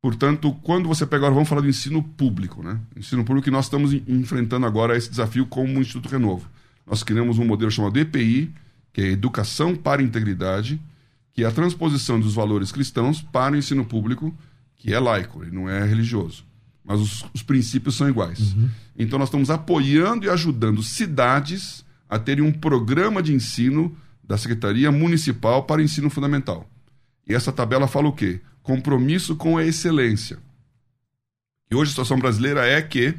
[0.01, 2.81] Portanto, quando você pega agora, vamos falar do ensino público, né?
[2.97, 6.49] Ensino público que nós estamos enfrentando agora esse desafio como o Instituto Renovo.
[6.85, 8.53] Nós criamos um modelo chamado EPI,
[8.93, 10.81] que é Educação para a Integridade,
[11.33, 14.35] que é a transposição dos valores cristãos para o ensino público
[14.83, 16.45] que é laico, ele não é religioso.
[16.85, 18.53] Mas os, os princípios são iguais.
[18.53, 18.69] Uhum.
[18.99, 24.91] Então nós estamos apoiando e ajudando cidades a terem um programa de ensino da Secretaria
[24.93, 26.69] Municipal para o ensino fundamental.
[27.29, 28.41] E essa tabela fala o quê?
[28.63, 30.39] Compromisso com a excelência.
[31.71, 33.15] E hoje a situação brasileira é que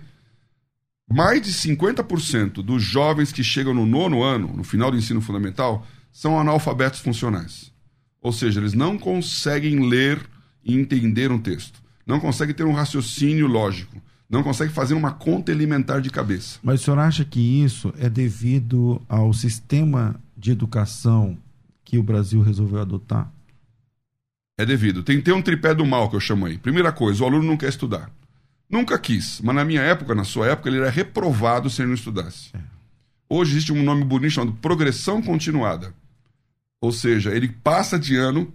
[1.09, 5.85] mais de 50% dos jovens que chegam no nono ano, no final do ensino fundamental,
[6.11, 7.71] são analfabetos funcionais.
[8.21, 10.19] Ou seja, eles não conseguem ler
[10.63, 11.81] e entender um texto.
[12.05, 14.01] Não consegue ter um raciocínio lógico.
[14.29, 16.59] Não consegue fazer uma conta elementar de cabeça.
[16.63, 21.37] Mas o senhor acha que isso é devido ao sistema de educação
[21.85, 23.31] que o Brasil resolveu adotar?
[24.57, 25.01] É devido.
[25.01, 26.57] Tem que ter um tripé do mal que eu chamo aí.
[26.57, 28.11] Primeira coisa, o aluno não quer estudar.
[28.69, 31.95] Nunca quis, mas na minha época, na sua época, ele era reprovado se ele não
[31.95, 32.49] estudasse.
[32.53, 32.59] É.
[33.29, 35.95] Hoje existe um nome bonito chamado progressão continuada.
[36.81, 38.53] Ou seja, ele passa de ano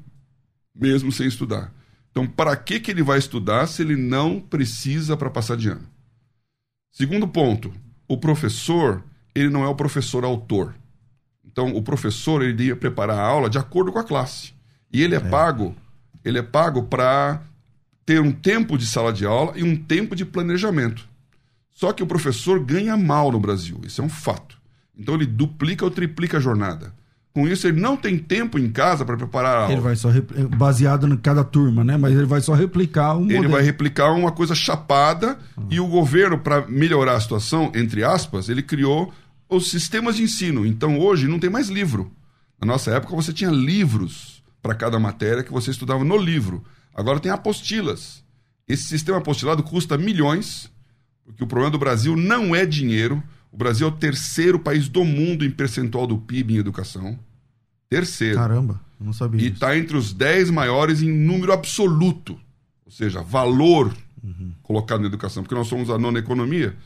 [0.75, 1.73] mesmo sem estudar.
[2.11, 5.89] Então, para que, que ele vai estudar se ele não precisa para passar de ano?
[6.93, 7.73] Segundo ponto,
[8.07, 9.03] o professor,
[9.35, 10.75] ele não é o professor autor.
[11.59, 14.53] Então, o professor, ele deve preparar a aula de acordo com a classe.
[14.93, 15.21] E ele é, é.
[15.21, 15.75] pago,
[16.25, 17.43] ele é pago para
[18.07, 21.09] ter um tempo de sala de aula e um tempo de planejamento.
[21.69, 24.57] Só que o professor ganha mal no Brasil, isso é um fato.
[24.97, 26.95] Então ele duplica ou triplica a jornada.
[27.35, 29.73] Com isso, ele não tem tempo em casa para preparar a aula.
[29.73, 30.11] Ele vai só,
[30.57, 31.97] baseado em cada turma, né?
[31.97, 33.53] Mas ele vai só replicar um Ele modelo.
[33.55, 35.63] vai replicar uma coisa chapada ah.
[35.69, 39.13] e o governo, para melhorar a situação, entre aspas, ele criou
[39.49, 40.67] os sistemas de ensino.
[40.67, 42.13] Então, hoje, não tem mais livro.
[42.61, 46.65] Na nossa época, você tinha livros para cada matéria que você estudava no livro.
[46.95, 48.25] Agora tem apostilas.
[48.67, 50.71] Esse sistema apostilado custa milhões,
[51.25, 53.23] porque o problema do Brasil não é dinheiro.
[53.51, 57.19] O Brasil é o terceiro país do mundo em percentual do PIB em educação.
[57.89, 58.37] Terceiro.
[58.37, 59.41] Caramba, eu não sabia.
[59.41, 62.39] E está entre os dez maiores em número absoluto.
[62.85, 64.53] Ou seja, valor uhum.
[64.63, 65.43] colocado na educação.
[65.43, 66.77] Porque nós somos a nona economia.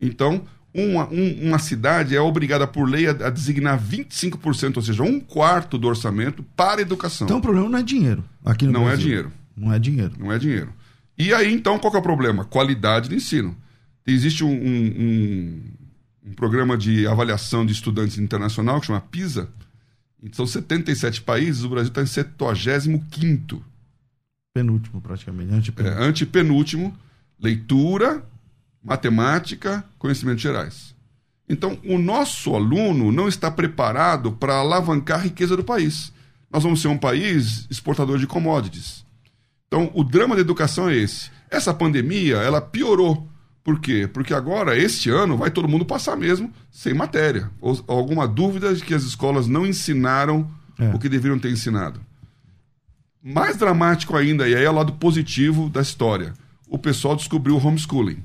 [0.00, 0.44] Então,
[0.74, 5.20] uma, um, uma cidade é obrigada por lei a, a, designar 25%, ou seja, um
[5.20, 7.26] quarto do orçamento para a educação.
[7.26, 8.24] Então o problema não é dinheiro.
[8.44, 8.98] Aqui no não Brasil.
[8.98, 9.32] é dinheiro.
[9.56, 10.12] Não é dinheiro.
[10.18, 10.72] Não é dinheiro.
[11.18, 12.44] E aí, então, qual é o problema?
[12.44, 13.54] Qualidade do ensino.
[14.06, 15.60] Existe um, um,
[16.26, 19.48] um programa de avaliação de estudantes internacional que chama PISA,
[20.30, 23.64] são 77 países, o Brasil está em 75.
[24.54, 25.52] Penúltimo, praticamente.
[25.52, 26.02] Antepenúltimo.
[26.02, 26.98] É, antepenúltimo,
[27.40, 28.24] leitura,
[28.82, 30.94] matemática, conhecimentos gerais.
[31.48, 36.12] Então, o nosso aluno não está preparado para alavancar a riqueza do país.
[36.50, 39.04] Nós vamos ser um país exportador de commodities.
[39.66, 41.30] Então, o drama da educação é esse.
[41.50, 43.28] Essa pandemia, ela piorou.
[43.64, 44.08] Por quê?
[44.12, 47.50] Porque agora, este ano, vai todo mundo passar mesmo sem matéria.
[47.60, 50.92] Ou, alguma dúvida de que as escolas não ensinaram É.
[50.94, 52.00] o que deveriam ter ensinado.
[53.22, 56.32] Mais dramático ainda, e aí é o lado positivo da história.
[56.66, 58.24] O pessoal descobriu o homeschooling.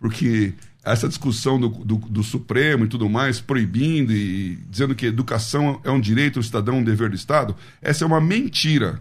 [0.00, 5.80] Porque essa discussão do, do, do Supremo e tudo mais, proibindo e dizendo que educação
[5.84, 8.98] é um direito do cidadão, um dever do Estado, essa é uma mentira.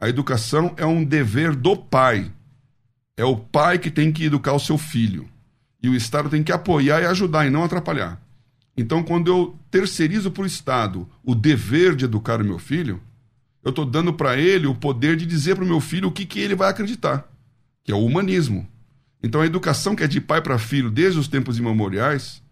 [0.00, 2.30] A educação é um dever do pai.
[3.16, 5.28] É o pai que tem que educar o seu filho.
[5.82, 8.20] E o Estado tem que apoiar e ajudar e não atrapalhar.
[8.76, 13.00] Então, quando eu terceirizo para o Estado o dever de educar o meu filho,
[13.62, 16.24] eu estou dando para ele o poder de dizer para o meu filho o que,
[16.24, 17.28] que ele vai acreditar,
[17.84, 18.66] que é o humanismo.
[19.22, 22.42] Então, a educação que é de pai para filho desde os tempos imemoriais,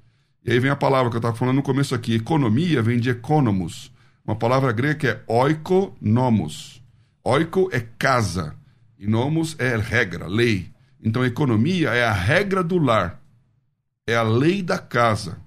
[0.45, 3.11] e aí vem a palavra que eu estava falando no começo aqui, economia vem de
[3.11, 3.93] economos,
[4.25, 6.83] uma palavra grega que é oikonomos.
[7.25, 8.55] Oiko é casa,
[8.99, 10.71] e nomos é regra, lei.
[11.03, 13.21] Então, economia é a regra do lar,
[14.07, 15.39] é a lei da casa.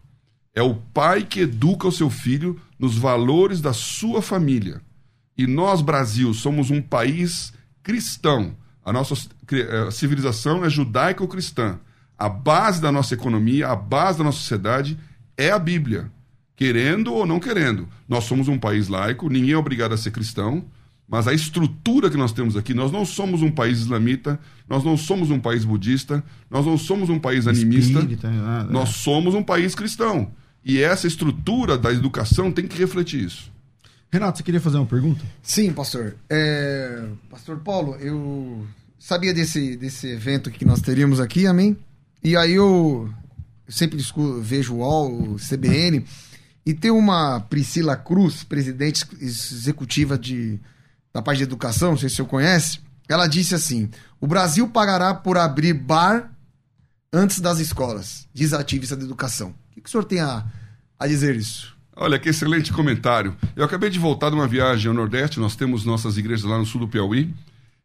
[0.53, 4.81] É o pai que educa o seu filho nos valores da sua família.
[5.37, 8.55] E nós, Brasil, somos um país cristão.
[8.83, 9.13] A nossa
[9.51, 11.79] eh, civilização é judaico-cristã.
[12.17, 14.97] A base da nossa economia, a base da nossa sociedade
[15.37, 16.11] é a Bíblia.
[16.55, 17.87] Querendo ou não querendo.
[18.07, 20.65] Nós somos um país laico, ninguém é obrigado a ser cristão,
[21.07, 24.95] mas a estrutura que nós temos aqui, nós não somos um país islamita, nós não
[24.95, 29.43] somos um país budista, nós não somos um país animista, Espírita, nada, nós somos um
[29.43, 30.31] país cristão.
[30.63, 33.50] E essa estrutura da educação tem que refletir isso.
[34.11, 35.23] Renato, você queria fazer uma pergunta?
[35.41, 36.17] Sim, pastor.
[36.29, 38.67] É, Pastor Paulo, eu
[38.99, 41.77] sabia desse, desse evento que nós teríamos aqui, amém?
[42.21, 43.09] E aí eu,
[43.65, 43.97] eu sempre
[44.41, 46.05] vejo o UOL, o CBN,
[46.65, 50.59] e tem uma Priscila Cruz, presidente ex- executiva de,
[51.13, 53.89] da parte de educação, não sei se o senhor conhece, ela disse assim:
[54.19, 56.31] o Brasil pagará por abrir bar
[57.13, 58.27] antes das escolas,
[58.59, 59.49] ativista da educação.
[59.49, 60.45] O que, que o senhor tem a,
[60.99, 61.75] a dizer isso?
[62.01, 63.37] Olha, que excelente comentário.
[63.55, 66.65] Eu acabei de voltar de uma viagem ao Nordeste, nós temos nossas igrejas lá no
[66.65, 67.31] sul do Piauí,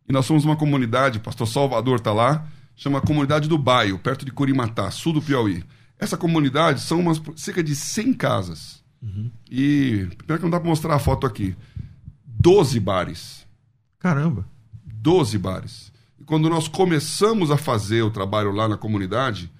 [0.08, 4.32] e nós somos uma comunidade, pastor Salvador está lá, chama Comunidade do Baio, perto de
[4.32, 5.62] Curimatá, sul do Piauí.
[5.98, 8.82] Essa comunidade são umas, cerca de 100 casas.
[9.50, 11.54] E, pena que não dá para mostrar a foto aqui,
[12.24, 13.46] 12 bares.
[13.98, 14.48] Caramba.
[14.82, 15.92] 12 bares.
[16.18, 19.52] E quando nós começamos a fazer o trabalho lá na comunidade,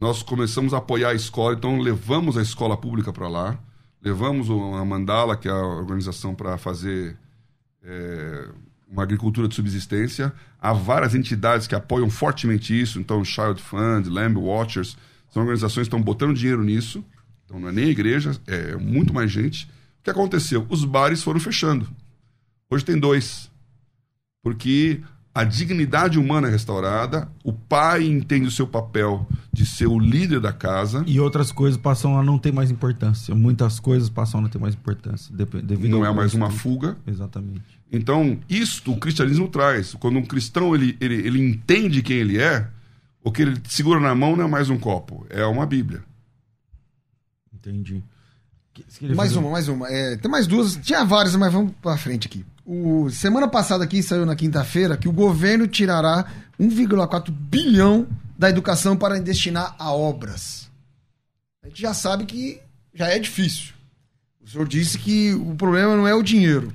[0.00, 3.56] nós começamos a apoiar a escola, então levamos a escola pública para lá,
[4.02, 7.16] levamos a Mandala, que é a organização para fazer
[7.82, 8.48] é,
[8.88, 10.32] uma agricultura de subsistência.
[10.60, 14.96] Há várias entidades que apoiam fortemente isso, então Child Fund, Lamb Watchers,
[15.30, 17.04] são organizações que estão botando dinheiro nisso.
[17.44, 19.64] Então não é nem igreja, é muito mais gente.
[20.00, 20.66] O que aconteceu?
[20.68, 21.88] Os bares foram fechando.
[22.70, 23.50] Hoje tem dois
[24.42, 25.00] porque
[25.32, 30.40] a dignidade humana é restaurada, o pai entende o seu papel de ser o líder
[30.40, 33.34] da casa, E outras coisas passam a não ter mais importância.
[33.34, 35.32] Muitas coisas passam a não ter mais importância.
[35.88, 36.96] não é mais uma fuga.
[37.06, 37.62] Exatamente.
[37.92, 39.94] Então, isto o cristianismo traz.
[39.94, 42.68] Quando um cristão ele, ele, ele entende quem ele é,
[43.22, 46.02] o que ele segura na mão não é mais um copo, é uma Bíblia.
[47.54, 48.02] Entendi.
[49.14, 49.88] Mais uma, mais uma.
[49.88, 50.76] É, tem mais duas.
[50.76, 52.44] Tinha várias, mas vamos pra frente aqui.
[52.64, 56.26] O, semana passada aqui, saiu na quinta-feira, que o governo tirará
[56.58, 58.06] 1,4 bilhão
[58.38, 60.70] da educação para destinar a obras.
[61.62, 62.60] A gente já sabe que
[62.94, 63.74] já é difícil.
[64.40, 66.72] O senhor disse que o problema não é o dinheiro.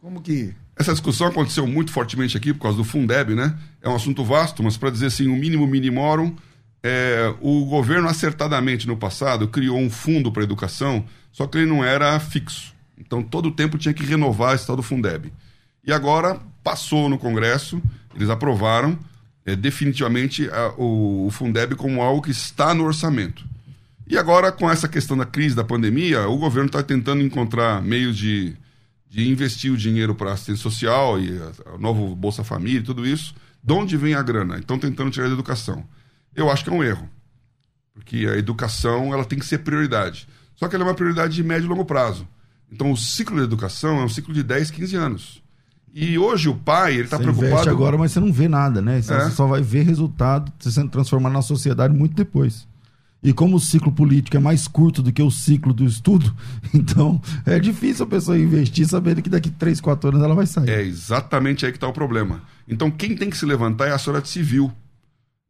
[0.00, 0.54] Como que...
[0.76, 3.56] Essa discussão aconteceu muito fortemente aqui por causa do Fundeb, né?
[3.82, 6.36] É um assunto vasto, mas para dizer assim, o mínimo minimorum,
[6.82, 11.84] é, o governo acertadamente no passado criou um fundo para educação, só que ele não
[11.84, 12.74] era fixo.
[12.98, 15.32] Então todo o tempo tinha que renovar esse tal do Fundeb.
[15.84, 17.80] E agora passou no Congresso,
[18.14, 18.98] eles aprovaram
[19.46, 23.44] é, definitivamente a- o, o Fundeb como algo que está no orçamento.
[24.06, 28.16] E agora, com essa questão da crise, da pandemia, o governo está tentando encontrar meios
[28.16, 28.54] de,
[29.08, 33.06] de investir o dinheiro para assistência social e a- o novo Bolsa Família e tudo
[33.06, 33.34] isso.
[33.62, 34.58] De onde vem a grana?
[34.58, 35.82] Então, tentando tirar da educação.
[36.34, 37.08] Eu acho que é um erro.
[37.94, 40.28] Porque a educação ela tem que ser prioridade.
[40.56, 42.26] Só que ela é uma prioridade de médio e longo prazo.
[42.70, 45.42] Então, o ciclo da educação é um ciclo de 10, 15 anos.
[45.94, 47.70] E hoje o pai ele está Você preocupado.
[47.70, 49.00] agora, mas você não vê nada, né?
[49.00, 49.30] Você É.
[49.30, 52.68] só vai ver resultado você sendo transformado na sociedade muito depois.
[53.20, 56.32] E como o ciclo político é mais curto do que o ciclo do estudo,
[56.72, 60.68] então é difícil a pessoa investir sabendo que daqui 3, 4 anos ela vai sair.
[60.68, 62.42] É exatamente aí que está o problema.
[62.68, 64.70] Então quem tem que se levantar é a sociedade civil.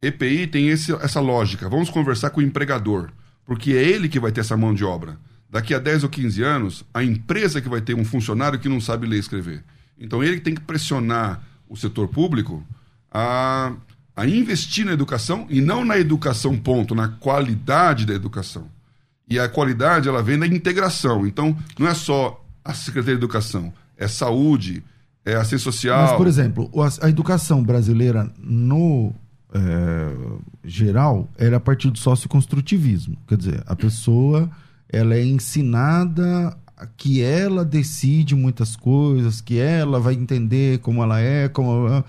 [0.01, 1.67] EPI tem esse, essa lógica.
[1.69, 3.09] Vamos conversar com o empregador,
[3.45, 5.17] porque é ele que vai ter essa mão de obra.
[5.49, 8.79] Daqui a 10 ou 15 anos, a empresa que vai ter um funcionário que não
[8.79, 9.63] sabe ler e escrever.
[9.99, 12.63] Então ele tem que pressionar o setor público
[13.11, 13.73] a
[14.19, 18.65] a investir na educação e não na educação ponto, na qualidade da educação.
[19.29, 21.25] E a qualidade ela vem da integração.
[21.25, 24.83] Então, não é só a Secretaria de Educação, é saúde,
[25.23, 26.01] é assistência social.
[26.01, 26.69] Mas, por exemplo,
[27.01, 29.13] a, educação brasileira no
[29.53, 30.11] é,
[30.65, 33.15] geral era a partir do socioconstrutivismo.
[33.25, 34.51] Quer dizer, a pessoa
[34.91, 36.57] ela é ensinada
[36.97, 42.05] que ela decide muitas coisas, que ela vai entender como ela é, como ela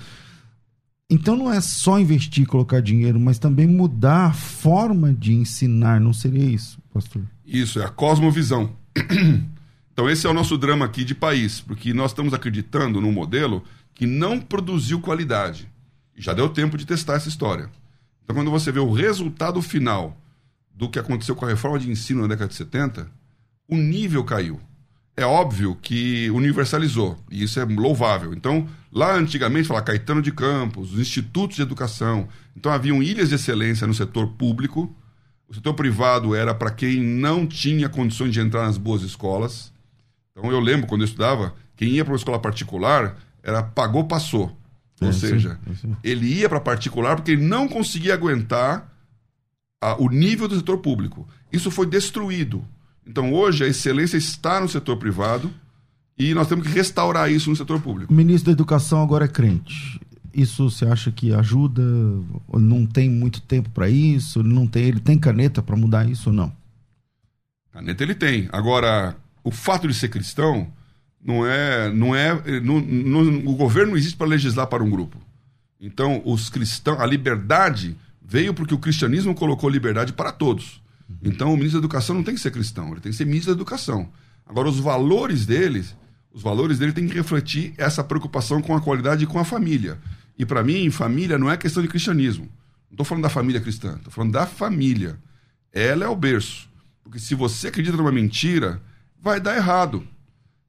[1.12, 6.00] então não é só investir e colocar dinheiro, mas também mudar a forma de ensinar,
[6.00, 7.22] não seria isso, pastor?
[7.44, 8.70] Isso, é a cosmovisão.
[9.92, 13.62] Então esse é o nosso drama aqui de país, porque nós estamos acreditando num modelo
[13.92, 15.68] que não produziu qualidade.
[16.16, 17.68] Já deu tempo de testar essa história.
[18.24, 20.16] Então quando você vê o resultado final
[20.80, 23.08] do que aconteceu com a reforma de ensino na década de 70,
[23.68, 24.60] o nível caiu
[25.20, 28.32] é óbvio que universalizou, e isso é louvável.
[28.32, 32.26] Então, lá antigamente, falava Caetano de Campos, os institutos de educação.
[32.56, 34.94] Então, haviam ilhas de excelência no setor público.
[35.46, 39.72] O setor privado era para quem não tinha condições de entrar nas boas escolas.
[40.32, 44.56] Então, eu lembro quando eu estudava, quem ia para uma escola particular era pagou, passou.
[45.02, 45.96] Ou é, seja, sim, é sim.
[46.04, 48.90] ele ia para particular porque ele não conseguia aguentar
[49.80, 51.26] a, o nível do setor público.
[51.52, 52.64] Isso foi destruído
[53.10, 55.52] então, hoje, a excelência está no setor privado
[56.16, 58.12] e nós temos que restaurar isso no setor público.
[58.12, 60.00] O ministro da Educação agora é crente.
[60.32, 61.82] Isso você acha que ajuda?
[62.52, 64.44] Não tem muito tempo para isso?
[64.44, 66.52] Não tem, ele tem caneta para mudar isso ou não?
[67.72, 68.48] Caneta ele tem.
[68.52, 70.68] Agora, o fato de ser cristão
[71.20, 75.18] não é, não é, não, não, o governo não existe para legislar para um grupo.
[75.80, 77.96] Então, os cristãos, a liberdade
[78.30, 80.80] veio porque o cristianismo colocou liberdade para todos.
[81.20, 83.52] Então, o ministro da Educação não tem que ser cristão, ele tem que ser ministro
[83.52, 84.08] da Educação.
[84.46, 85.96] Agora, os valores deles,
[86.32, 89.98] os valores dele têm que refletir essa preocupação com a qualidade e com a família.
[90.38, 92.44] E para mim, família não é questão de cristianismo.
[92.44, 95.18] Não estou falando da família cristã, estou falando da família.
[95.72, 96.70] Ela é o berço.
[97.02, 98.80] Porque se você acredita numa mentira,
[99.20, 100.06] vai dar errado.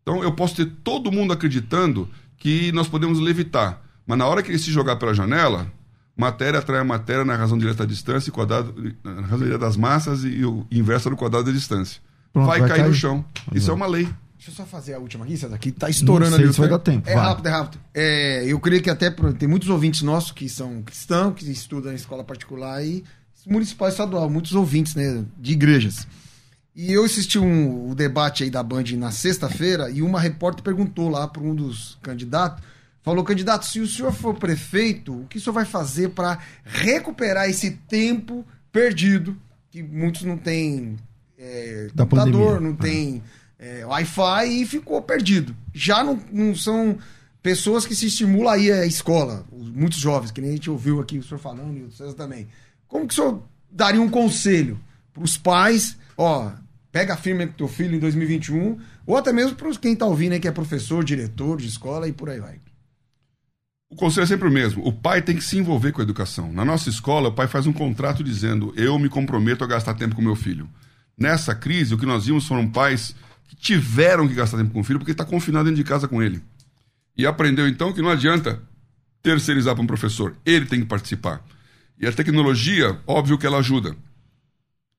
[0.01, 2.09] Então, eu posso ter todo mundo acreditando
[2.39, 3.83] que nós podemos levitar.
[4.07, 5.71] Mas na hora que ele se jogar pela janela,
[6.15, 10.23] matéria atrai matéria na razão direta da distância, e quadrado, na razão direta das massas
[10.23, 12.01] e o inverso do quadrado da distância.
[12.31, 13.25] Pronto, vai, vai, cair, cair no chão.
[13.53, 14.07] Isso é uma lei.
[14.35, 16.51] Deixa eu só fazer a última aqui, essa daqui tá estourando ali.
[16.51, 17.07] Se vai dar tempo.
[17.07, 17.23] É vai.
[17.23, 17.81] rápido, é rápido.
[17.93, 21.95] É, eu creio que até tem muitos ouvintes nossos que são cristãos, que estudam em
[21.95, 23.03] escola particular e
[23.45, 26.07] municipal e estadual, muitos ouvintes, né, de igrejas.
[26.75, 31.09] E eu assisti um, o debate aí da Band na sexta-feira e uma repórter perguntou
[31.09, 32.63] lá para um dos candidatos
[33.03, 37.49] Falou, candidato, se o senhor for prefeito, o que o senhor vai fazer para recuperar
[37.49, 39.35] esse tempo perdido,
[39.71, 40.97] que muitos não têm
[41.37, 43.23] é, computador, não tem
[43.57, 45.55] é, Wi-Fi e ficou perdido.
[45.73, 46.97] Já não, não, são
[47.41, 51.17] pessoas que se estimulam aí a escola, muitos jovens, que nem a gente ouviu aqui
[51.17, 52.47] o senhor falando e o também.
[52.87, 54.79] Como que o senhor daria um conselho
[55.11, 56.51] para os pais, ó,
[56.91, 58.77] pega firme com teu filho em 2021,
[59.07, 62.11] ou até mesmo para quem está ouvindo aí que é professor, diretor de escola e
[62.11, 62.59] por aí vai.
[63.91, 64.87] O conselho é sempre o mesmo.
[64.87, 66.51] O pai tem que se envolver com a educação.
[66.53, 70.15] Na nossa escola, o pai faz um contrato dizendo: eu me comprometo a gastar tempo
[70.15, 70.67] com meu filho.
[71.17, 73.13] Nessa crise, o que nós vimos foram pais
[73.49, 76.23] que tiveram que gastar tempo com o filho porque está confinado dentro de casa com
[76.23, 76.41] ele.
[77.17, 78.61] E aprendeu então que não adianta
[79.21, 81.43] terceirizar para um professor, ele tem que participar.
[81.99, 83.93] E a tecnologia, óbvio que ela ajuda.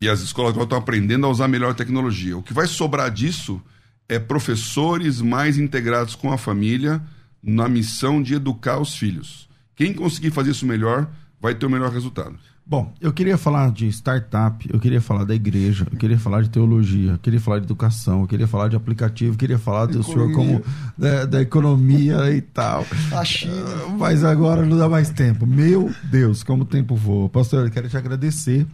[0.02, 2.36] E as escolas agora estão aprendendo a usar melhor a tecnologia.
[2.36, 3.60] O que vai sobrar disso
[4.06, 7.02] é professores mais integrados com a família
[7.42, 9.48] na missão de educar os filhos.
[9.74, 12.38] Quem conseguir fazer isso melhor vai ter o melhor resultado.
[12.64, 16.48] Bom, eu queria falar de startup, eu queria falar da igreja, eu queria falar de
[16.48, 20.00] teologia, eu queria falar de educação, eu queria falar de aplicativo, eu queria falar do
[20.00, 20.14] economia.
[20.14, 20.64] senhor como
[20.96, 22.86] da, da, economia e tal.
[23.10, 23.52] A China.
[23.98, 25.44] Mas agora não dá mais tempo.
[25.44, 27.28] Meu Deus, como o tempo voa.
[27.28, 28.64] Pastor, eu quero te agradecer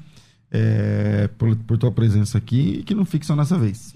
[0.51, 3.95] é, por, por tua presença aqui e que não fique só nessa vez.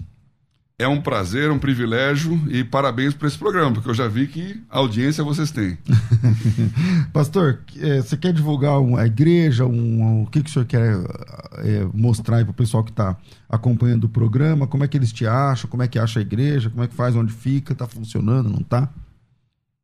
[0.77, 4.61] É um prazer, um privilégio e parabéns por esse programa, porque eu já vi que
[4.69, 5.77] audiência vocês têm.
[7.13, 9.65] Pastor, é, você quer divulgar a igreja?
[9.65, 10.95] Um, o que, que o senhor quer
[11.59, 13.15] é, mostrar para o pessoal que está
[13.47, 14.65] acompanhando o programa?
[14.65, 15.69] Como é que eles te acham?
[15.69, 16.71] Como é que acha a igreja?
[16.71, 17.15] Como é que faz?
[17.15, 17.73] Onde fica?
[17.73, 18.49] Está funcionando?
[18.49, 18.89] Não está?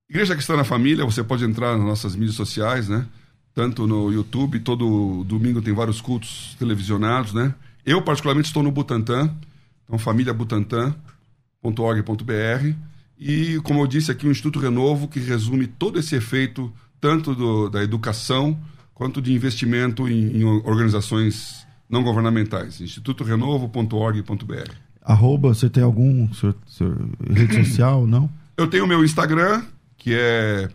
[0.09, 3.05] Igreja que está na família, você pode entrar nas nossas mídias sociais, né?
[3.53, 7.53] tanto no YouTube, todo domingo tem vários cultos televisionados, né?
[7.85, 9.35] Eu, particularmente, estou no Butantan,
[9.89, 16.71] então famíliabutantan.org.br e, como eu disse aqui, o Instituto Renovo, que resume todo esse efeito,
[17.01, 18.57] tanto do, da educação
[18.93, 22.79] quanto de investimento em, em organizações não governamentais.
[22.79, 24.71] institutorenovo.org.br.
[25.01, 26.29] Arroba, você tem algum
[27.29, 28.29] rede social, não?
[28.55, 29.63] Eu tenho o meu Instagram,
[29.97, 30.69] que é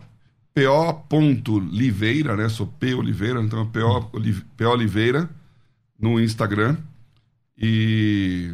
[0.53, 2.47] po.liveira, né?
[2.49, 4.11] Sou P Oliveira, então é PO,
[4.57, 5.29] P Oliveira
[5.99, 6.77] no Instagram.
[7.57, 8.53] E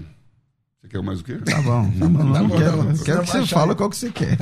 [0.82, 1.36] você quer mais o quê?
[1.36, 2.34] Tá bom, tá bom.
[2.34, 2.94] Tá bom, quero, bom.
[3.06, 4.36] quero que você fale qual que você quer.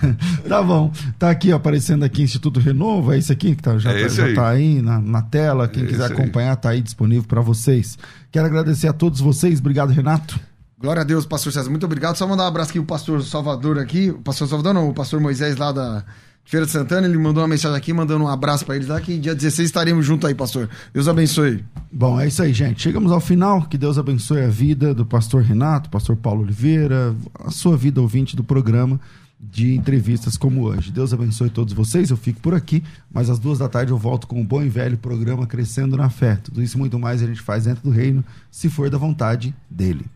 [0.48, 0.90] tá bom.
[1.18, 4.24] Tá aqui aparecendo aqui Instituto Renovo, é esse aqui que tá, já, é tá, já
[4.24, 4.34] aí.
[4.34, 5.68] tá aí na, na tela.
[5.68, 6.56] Quem é quiser acompanhar, aí.
[6.56, 7.98] tá aí disponível para vocês.
[8.30, 9.60] Quero agradecer a todos vocês.
[9.60, 10.40] Obrigado, Renato.
[10.78, 11.68] Glória a Deus, pastor César.
[11.68, 12.16] Muito obrigado.
[12.16, 14.10] Só mandar um abraço aqui o pastor Salvador aqui.
[14.10, 16.04] O pastor Salvador não, o pastor Moisés lá da
[16.44, 19.16] Feira de Santana, ele mandou uma mensagem aqui, mandando um abraço para eles lá, que
[19.18, 20.68] dia 16 estaremos juntos aí, pastor.
[20.92, 21.64] Deus abençoe.
[21.90, 22.82] Bom, é isso aí, gente.
[22.82, 23.62] Chegamos ao final.
[23.62, 27.14] Que Deus abençoe a vida do pastor Renato, pastor Paulo Oliveira,
[27.44, 29.00] a sua vida ouvinte do programa
[29.42, 30.92] de entrevistas como hoje.
[30.92, 32.10] Deus abençoe todos vocês.
[32.10, 32.82] Eu fico por aqui,
[33.12, 36.08] mas às duas da tarde eu volto com um bom e velho programa Crescendo na
[36.08, 36.38] Fé.
[36.42, 39.54] Tudo isso e muito mais a gente faz dentro do reino, se for da vontade
[39.68, 40.06] dele.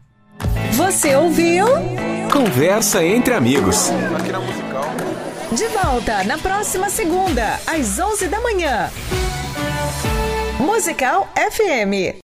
[0.74, 1.66] Você ouviu?
[2.32, 3.88] Conversa entre amigos.
[4.16, 4.65] Aqui na musical.
[5.52, 8.90] De volta na próxima segunda, às 11 da manhã.
[10.58, 12.14] Musical FM.